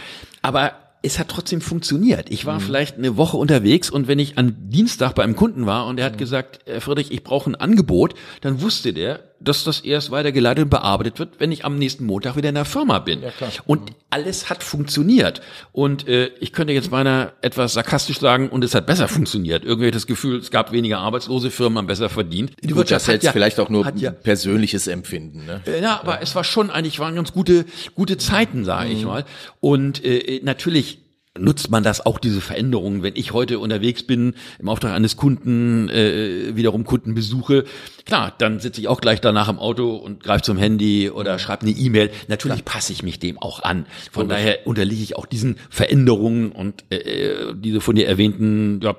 [0.41, 2.29] Aber es hat trotzdem funktioniert.
[2.29, 2.63] Ich war mhm.
[2.63, 6.05] vielleicht eine Woche unterwegs und wenn ich an Dienstag bei einem Kunden war und er
[6.05, 6.17] hat mhm.
[6.17, 10.69] gesagt, Herr Friedrich, ich brauche ein Angebot, dann wusste der, dass das erst weitergeleitet und
[10.69, 13.21] bearbeitet wird, wenn ich am nächsten Montag wieder in der Firma bin.
[13.21, 13.51] Ja, klar.
[13.65, 15.41] Und alles hat funktioniert.
[15.71, 19.63] Und äh, ich könnte jetzt meiner etwas sarkastisch sagen, und es hat besser funktioniert.
[19.63, 22.51] Irgendwie das Gefühl, es gab weniger arbeitslose Firmen, haben besser verdient.
[22.61, 25.45] Die Wirtschaft das jetzt ja, vielleicht auch nur ja, persönliches Empfinden.
[25.45, 25.61] Ne?
[25.65, 27.65] Äh, ja, aber es war schon eigentlich waren ganz gute
[27.95, 28.95] gute Zeiten, sage mhm.
[28.95, 29.25] ich mal.
[29.59, 31.08] Und äh, natürlich
[31.39, 35.89] nutzt man das auch diese Veränderungen, wenn ich heute unterwegs bin im Auftrag eines Kunden,
[35.89, 37.65] äh, wiederum Kunden besuche,
[38.05, 41.39] klar, dann sitze ich auch gleich danach im Auto und greife zum Handy oder mhm.
[41.39, 42.11] schreibe eine E-Mail.
[42.27, 43.85] Natürlich passe ich mich dem auch an.
[44.11, 44.35] Von okay.
[44.35, 48.95] daher unterliege ich auch diesen Veränderungen und äh, äh, diese von dir erwähnten ja,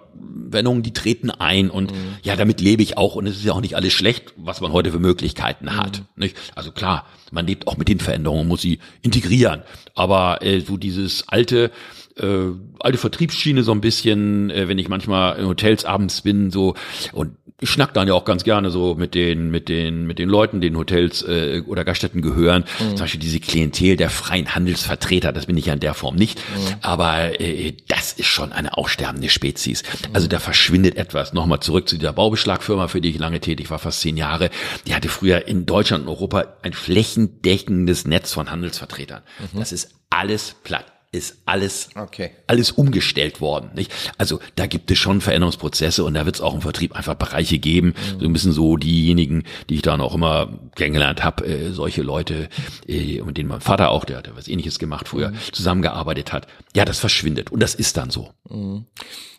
[0.51, 1.97] Veränderungen, die treten ein und mhm.
[2.22, 4.72] ja, damit lebe ich auch und es ist ja auch nicht alles schlecht, was man
[4.72, 5.76] heute für Möglichkeiten mhm.
[5.76, 6.03] hat.
[6.16, 6.36] Nicht?
[6.55, 9.62] Also klar, man lebt auch mit den Veränderungen, muss sie integrieren.
[9.95, 11.70] Aber äh, so dieses alte
[12.17, 16.75] äh, alte Vertriebsschiene so ein bisschen, äh, wenn ich manchmal in Hotels abends bin, so
[17.13, 20.29] und ich schnack dann ja auch ganz gerne so mit den mit den mit den
[20.29, 22.65] Leuten, den Hotels äh, oder Gaststätten gehören.
[22.79, 22.89] Mhm.
[22.97, 26.39] Zum Beispiel diese Klientel der freien Handelsvertreter, das bin ich ja in der Form nicht.
[26.39, 26.75] Mhm.
[26.81, 29.83] Aber äh, das ist schon eine aussterbende Spezies.
[29.83, 30.15] Mhm.
[30.15, 31.33] Also da verschwindet etwas.
[31.35, 34.51] Nochmal zurück zu dieser Baubeschlagfirma, für die ich lange tätig war, fast zehn Jahre.
[34.87, 39.23] Die hatte früher in Deutschland und Europa ein flächendeckendes Netz von Handelsvertretern.
[39.53, 39.59] Mhm.
[39.59, 42.31] Das ist alles platt ist alles, okay.
[42.47, 43.71] alles umgestellt worden.
[43.75, 43.93] Nicht?
[44.17, 47.59] Also da gibt es schon Veränderungsprozesse und da wird es auch im Vertrieb einfach Bereiche
[47.59, 47.89] geben.
[47.89, 48.21] Mhm.
[48.21, 52.49] So ein bisschen so diejenigen, die ich dann auch immer kennengelernt habe, äh, solche Leute,
[52.87, 55.39] äh, mit denen mein Vater auch, der hat ja was ähnliches gemacht früher, mhm.
[55.51, 56.47] zusammengearbeitet hat.
[56.77, 58.31] Ja, das verschwindet und das ist dann so.
[58.49, 58.87] Mhm.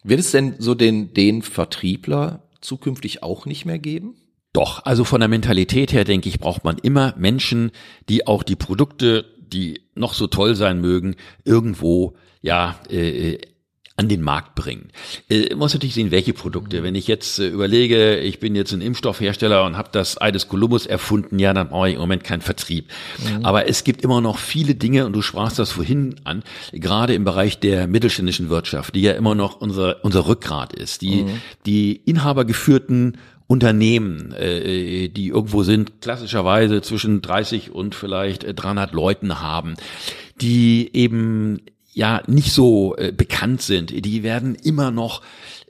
[0.03, 4.15] Wird es denn so den, den Vertriebler zukünftig auch nicht mehr geben?
[4.53, 7.71] Doch, also von der Mentalität her denke ich, braucht man immer Menschen,
[8.09, 13.37] die auch die Produkte, die noch so toll sein mögen, irgendwo ja äh,
[14.01, 14.89] an den Markt bringen.
[15.29, 16.81] Äh, muss natürlich sehen, welche Produkte.
[16.81, 20.87] Wenn ich jetzt äh, überlege, ich bin jetzt ein Impfstoffhersteller und habe das Eides Columbus
[20.87, 22.89] erfunden, ja, dann brauche ich im Moment keinen Vertrieb.
[23.19, 23.45] Mhm.
[23.45, 26.41] Aber es gibt immer noch viele Dinge, und du sprachst das vorhin an,
[26.71, 31.23] gerade im Bereich der mittelständischen Wirtschaft, die ja immer noch unser, unser Rückgrat ist, die,
[31.23, 31.41] mhm.
[31.67, 33.17] die inhabergeführten
[33.51, 39.73] Unternehmen, äh, die irgendwo sind, klassischerweise zwischen 30 und vielleicht 300 Leuten haben,
[40.39, 41.59] die eben
[41.93, 45.21] ja nicht so äh, bekannt sind, die werden immer noch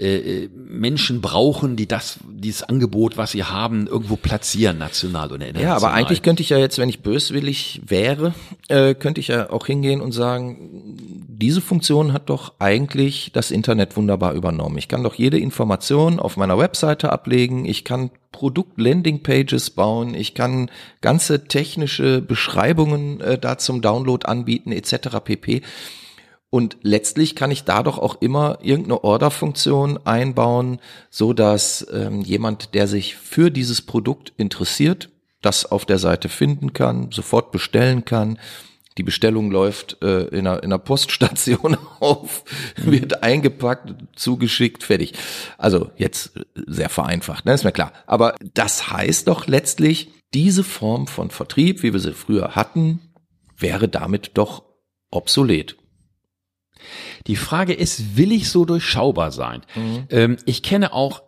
[0.01, 5.45] äh, äh, Menschen brauchen, die das, dieses Angebot, was sie haben, irgendwo platzieren, national oder
[5.45, 5.63] international.
[5.63, 8.33] Ja, aber eigentlich könnte ich ja jetzt, wenn ich böswillig wäre,
[8.67, 10.97] äh, könnte ich ja auch hingehen und sagen,
[11.27, 14.79] diese Funktion hat doch eigentlich das Internet wunderbar übernommen.
[14.79, 20.71] Ich kann doch jede Information auf meiner Webseite ablegen, ich kann Produkt-Landing-Pages bauen, ich kann
[21.01, 25.19] ganze technische Beschreibungen äh, da zum Download anbieten, etc.
[25.23, 25.61] pp.
[26.51, 30.79] Und letztlich kann ich da doch auch immer irgendeine Order-Funktion einbauen,
[31.09, 35.09] so dass ähm, jemand, der sich für dieses Produkt interessiert,
[35.41, 38.37] das auf der Seite finden kann, sofort bestellen kann.
[38.97, 42.43] Die Bestellung läuft äh, in, einer, in einer Poststation auf,
[42.75, 45.13] wird eingepackt, zugeschickt, fertig.
[45.57, 46.33] Also jetzt
[46.67, 47.53] sehr vereinfacht, ne?
[47.53, 47.93] ist mir klar.
[48.07, 52.99] Aber das heißt doch letztlich, diese Form von Vertrieb, wie wir sie früher hatten,
[53.57, 54.63] wäre damit doch
[55.11, 55.77] obsolet.
[57.27, 59.61] Die Frage ist, will ich so durchschaubar sein?
[59.75, 60.07] Mhm.
[60.09, 61.23] Ähm, ich kenne auch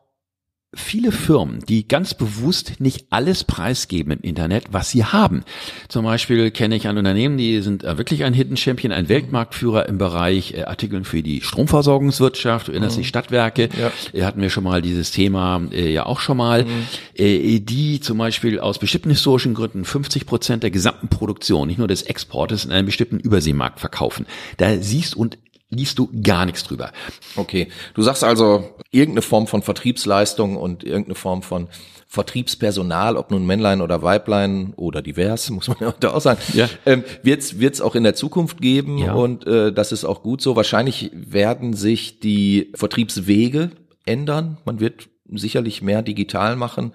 [0.76, 5.44] viele Firmen, die ganz bewusst nicht alles preisgeben im Internet, was sie haben.
[5.88, 9.88] Zum Beispiel kenne ich ein Unternehmen, die sind äh, wirklich ein Hidden Champion, ein Weltmarktführer
[9.88, 12.68] im Bereich äh, Artikeln für die Stromversorgungswirtschaft.
[12.68, 13.10] Du erinnerst dich, mhm.
[13.10, 13.70] Stadtwerke.
[13.80, 13.92] Ja.
[14.14, 16.66] Äh, hatten wir schon mal dieses Thema ja auch schon mal.
[16.66, 17.66] Mhm.
[17.66, 22.02] Die zum Beispiel aus bestimmten historischen Gründen 50 Prozent der gesamten Produktion, nicht nur des
[22.04, 24.26] Exportes, in einem bestimmten Überseemarkt verkaufen.
[24.58, 25.38] Da siehst und
[25.70, 26.92] liest du gar nichts drüber.
[27.36, 31.68] Okay, du sagst also irgendeine Form von Vertriebsleistung und irgendeine Form von
[32.08, 36.70] Vertriebspersonal, ob nun Männlein oder Weiblein oder divers, muss man ja auch sagen, ja.
[36.86, 39.14] ähm, wird es auch in der Zukunft geben ja.
[39.14, 40.56] und äh, das ist auch gut so.
[40.56, 43.72] Wahrscheinlich werden sich die Vertriebswege
[44.06, 44.58] ändern.
[44.64, 46.94] Man wird sicherlich mehr digital machen,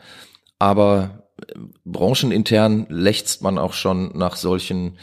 [0.61, 1.53] aber äh,
[1.85, 4.99] branchenintern lächzt man auch schon nach solchen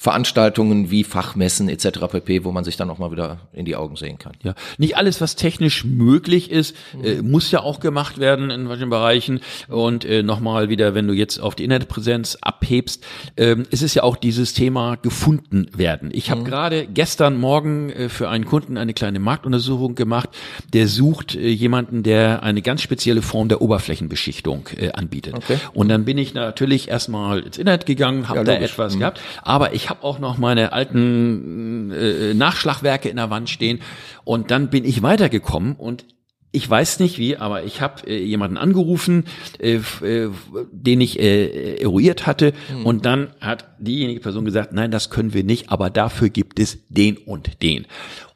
[0.00, 2.06] Veranstaltungen wie Fachmessen etc.
[2.08, 4.34] pp, wo man sich dann auch mal wieder in die Augen sehen kann.
[4.44, 8.90] Ja, nicht alles, was technisch möglich ist, äh, muss ja auch gemacht werden in manchen
[8.90, 9.40] Bereichen.
[9.66, 13.04] Und äh, nochmal wieder, wenn du jetzt auf die Internetpräsenz abhebst,
[13.36, 16.10] ähm, es ist ja auch dieses Thema gefunden werden.
[16.12, 16.44] Ich habe mhm.
[16.44, 20.28] gerade gestern Morgen äh, für einen Kunden eine kleine Marktuntersuchung gemacht,
[20.72, 25.34] der sucht äh, jemanden, der eine ganz spezielle Form der Oberflächenbeschichtung äh, anbietet.
[25.34, 25.58] Okay.
[25.74, 29.00] Und dann bin ich natürlich erstmal ins Internet gegangen, habe ja, da etwas mhm.
[29.00, 33.80] gehabt, aber ich habe auch noch meine alten äh, Nachschlagwerke in der Wand stehen.
[34.24, 36.04] Und dann bin ich weitergekommen und
[36.50, 39.24] ich weiß nicht wie, aber ich habe äh, jemanden angerufen,
[39.58, 40.30] äh, äh,
[40.72, 42.86] den ich äh, eruiert hatte, mhm.
[42.86, 46.78] und dann hat diejenige Person gesagt, nein, das können wir nicht, aber dafür gibt es
[46.88, 47.86] den und den.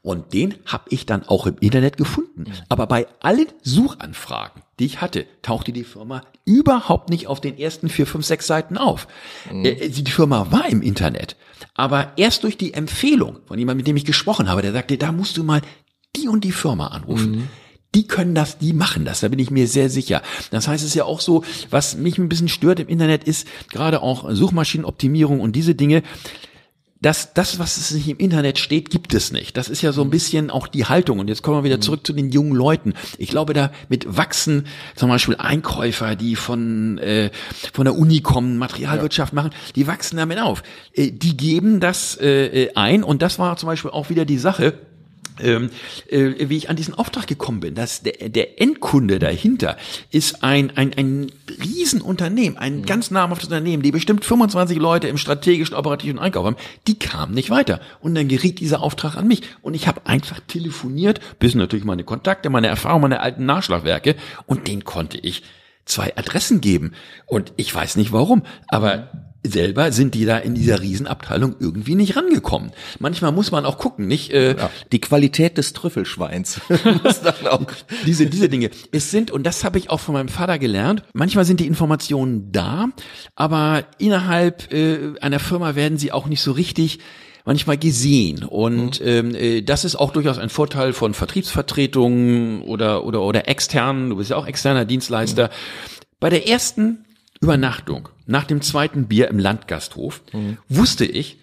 [0.03, 2.43] Und den habe ich dann auch im Internet gefunden.
[2.43, 2.53] Mhm.
[2.69, 7.89] Aber bei allen Suchanfragen, die ich hatte, tauchte die Firma überhaupt nicht auf den ersten
[7.89, 9.07] vier, fünf, sechs Seiten auf.
[9.51, 9.65] Mhm.
[9.65, 11.37] Äh, die Firma war im Internet.
[11.75, 15.13] Aber erst durch die Empfehlung von jemandem, mit dem ich gesprochen habe, der sagte, da
[15.13, 15.63] musst du mal
[16.17, 17.31] die und die Firma anrufen.
[17.31, 17.49] Mhm
[17.95, 20.23] die können das, die machen das, da bin ich mir sehr sicher.
[20.51, 23.47] Das heißt, es ist ja auch so, was mich ein bisschen stört im Internet ist,
[23.71, 26.03] gerade auch Suchmaschinenoptimierung und diese Dinge,
[27.03, 29.57] das, das, was es nicht im Internet steht, gibt es nicht.
[29.57, 31.19] Das ist ja so ein bisschen auch die Haltung.
[31.19, 31.83] Und jetzt kommen wir wieder mhm.
[31.83, 32.95] zurück zu den jungen Leuten.
[33.19, 37.31] Ich glaube, da mit wachsen zum Beispiel Einkäufer, die von, äh,
[37.73, 39.43] von der Uni kommen, Materialwirtschaft ja.
[39.43, 40.63] machen, die wachsen damit auf.
[40.95, 44.75] Äh, die geben das äh, ein und das war zum Beispiel auch wieder die Sache
[45.43, 45.71] ähm,
[46.09, 47.75] äh, wie ich an diesen Auftrag gekommen bin.
[47.75, 49.77] dass der, der Endkunde dahinter
[50.11, 51.33] ist ein, ein, ein
[51.63, 52.87] Riesenunternehmen, ein mhm.
[52.87, 56.57] ganz namhaftes Unternehmen, die bestimmt 25 Leute im strategischen operativen Einkauf haben.
[56.87, 57.81] Die kamen nicht weiter.
[58.01, 59.43] Und dann geriet dieser Auftrag an mich.
[59.61, 64.17] Und ich habe einfach telefoniert, bis natürlich meine Kontakte, meine Erfahrungen, meine alten Nachschlagwerke.
[64.47, 65.43] Und den konnte ich
[65.85, 66.93] zwei Adressen geben.
[67.27, 72.17] Und ich weiß nicht warum, aber selber sind die da in dieser Riesenabteilung irgendwie nicht
[72.17, 72.73] rangekommen.
[72.99, 74.33] Manchmal muss man auch gucken, nicht?
[74.33, 76.61] Äh, ja, die Qualität des Trüffelschweins.
[78.07, 78.71] diese, diese Dinge.
[78.93, 82.53] Es sind, und das habe ich auch von meinem Vater gelernt, manchmal sind die Informationen
[82.53, 82.89] da,
[83.35, 87.01] aber innerhalb äh, einer Firma werden sie auch nicht so richtig
[87.45, 88.45] manchmal gesehen.
[88.45, 89.07] Und mhm.
[89.07, 94.17] ähm, äh, das ist auch durchaus ein Vorteil von Vertriebsvertretungen oder, oder, oder externen, du
[94.17, 95.49] bist ja auch externer Dienstleister.
[95.49, 95.53] Mhm.
[96.21, 97.05] Bei der ersten
[97.43, 100.59] Übernachtung nach dem zweiten Bier im Landgasthof mhm.
[100.69, 101.39] wusste ich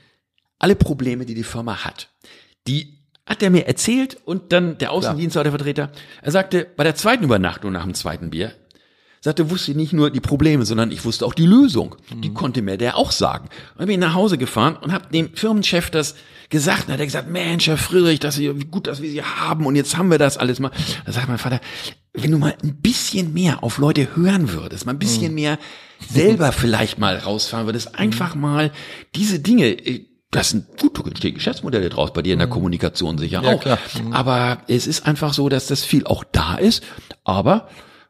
[0.58, 2.10] alle Probleme, die die Firma hat.
[2.68, 5.92] Die hat er mir erzählt und dann der Außendienstler, der Vertreter,
[6.22, 8.54] er sagte, bei der zweiten Übernachtung nach dem zweiten Bier,
[9.22, 11.96] sagte, wusste ich nicht nur die Probleme, sondern ich wusste auch die Lösung.
[12.14, 12.22] Mhm.
[12.22, 13.46] Die konnte mir der auch sagen.
[13.46, 16.16] Und dann bin ich nach Hause gefahren und habe dem Firmenchef das
[16.50, 16.88] gesagt.
[16.88, 19.66] Und hat er gesagt, Mensch, Herr Friedrich, dass Sie, wie gut, dass wir Sie haben
[19.66, 20.72] und jetzt haben wir das alles mal.
[21.06, 21.60] Da sagt mein Vater,
[22.14, 25.36] wenn du mal ein bisschen mehr auf Leute hören würdest, mal ein bisschen mhm.
[25.36, 25.60] mehr
[26.08, 28.42] selber vielleicht mal rausfahren würdest, einfach mhm.
[28.42, 28.72] mal
[29.16, 32.52] diese Dinge, äh, das sind gut, du entstehen Geschäftsmodelle draus bei dir in der mhm.
[32.54, 33.62] Kommunikation sicher ja, auch.
[33.62, 33.80] Klar.
[34.02, 34.14] Mhm.
[34.14, 36.84] Aber es ist einfach so, dass das viel auch da ist.
[37.24, 37.68] Aber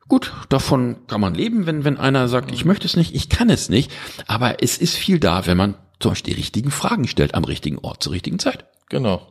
[0.10, 3.50] gut, davon kann man leben, wenn, wenn einer sagt, ich möchte es nicht, ich kann
[3.50, 3.92] es nicht.
[4.28, 7.78] Aber es ist viel da, wenn man zum Beispiel die richtigen Fragen stellt am richtigen
[7.80, 8.66] Ort zur richtigen Zeit.
[8.90, 9.22] Genau.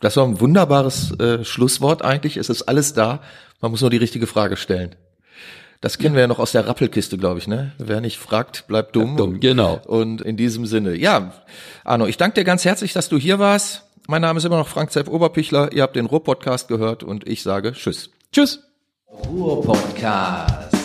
[0.00, 2.36] Das war ein wunderbares äh, Schlusswort eigentlich.
[2.36, 3.22] Es ist alles da.
[3.60, 4.96] Man muss nur die richtige Frage stellen.
[5.80, 7.72] Das kennen wir ja noch aus der Rappelkiste, glaube ich, ne?
[7.78, 9.16] Wer nicht fragt, bleibt dumm.
[9.18, 9.40] dumm.
[9.40, 9.80] Genau.
[9.86, 11.34] Und in diesem Sinne, ja,
[11.84, 13.84] Arno, ich danke dir ganz herzlich, dass du hier warst.
[14.06, 15.72] Mein Name ist immer noch Frank Zepp Oberpichler.
[15.72, 18.10] Ihr habt den Ruhr-Podcast gehört und ich sage Tschüss.
[18.32, 18.73] Tschüss.
[19.22, 20.83] Ruhr-Podcast.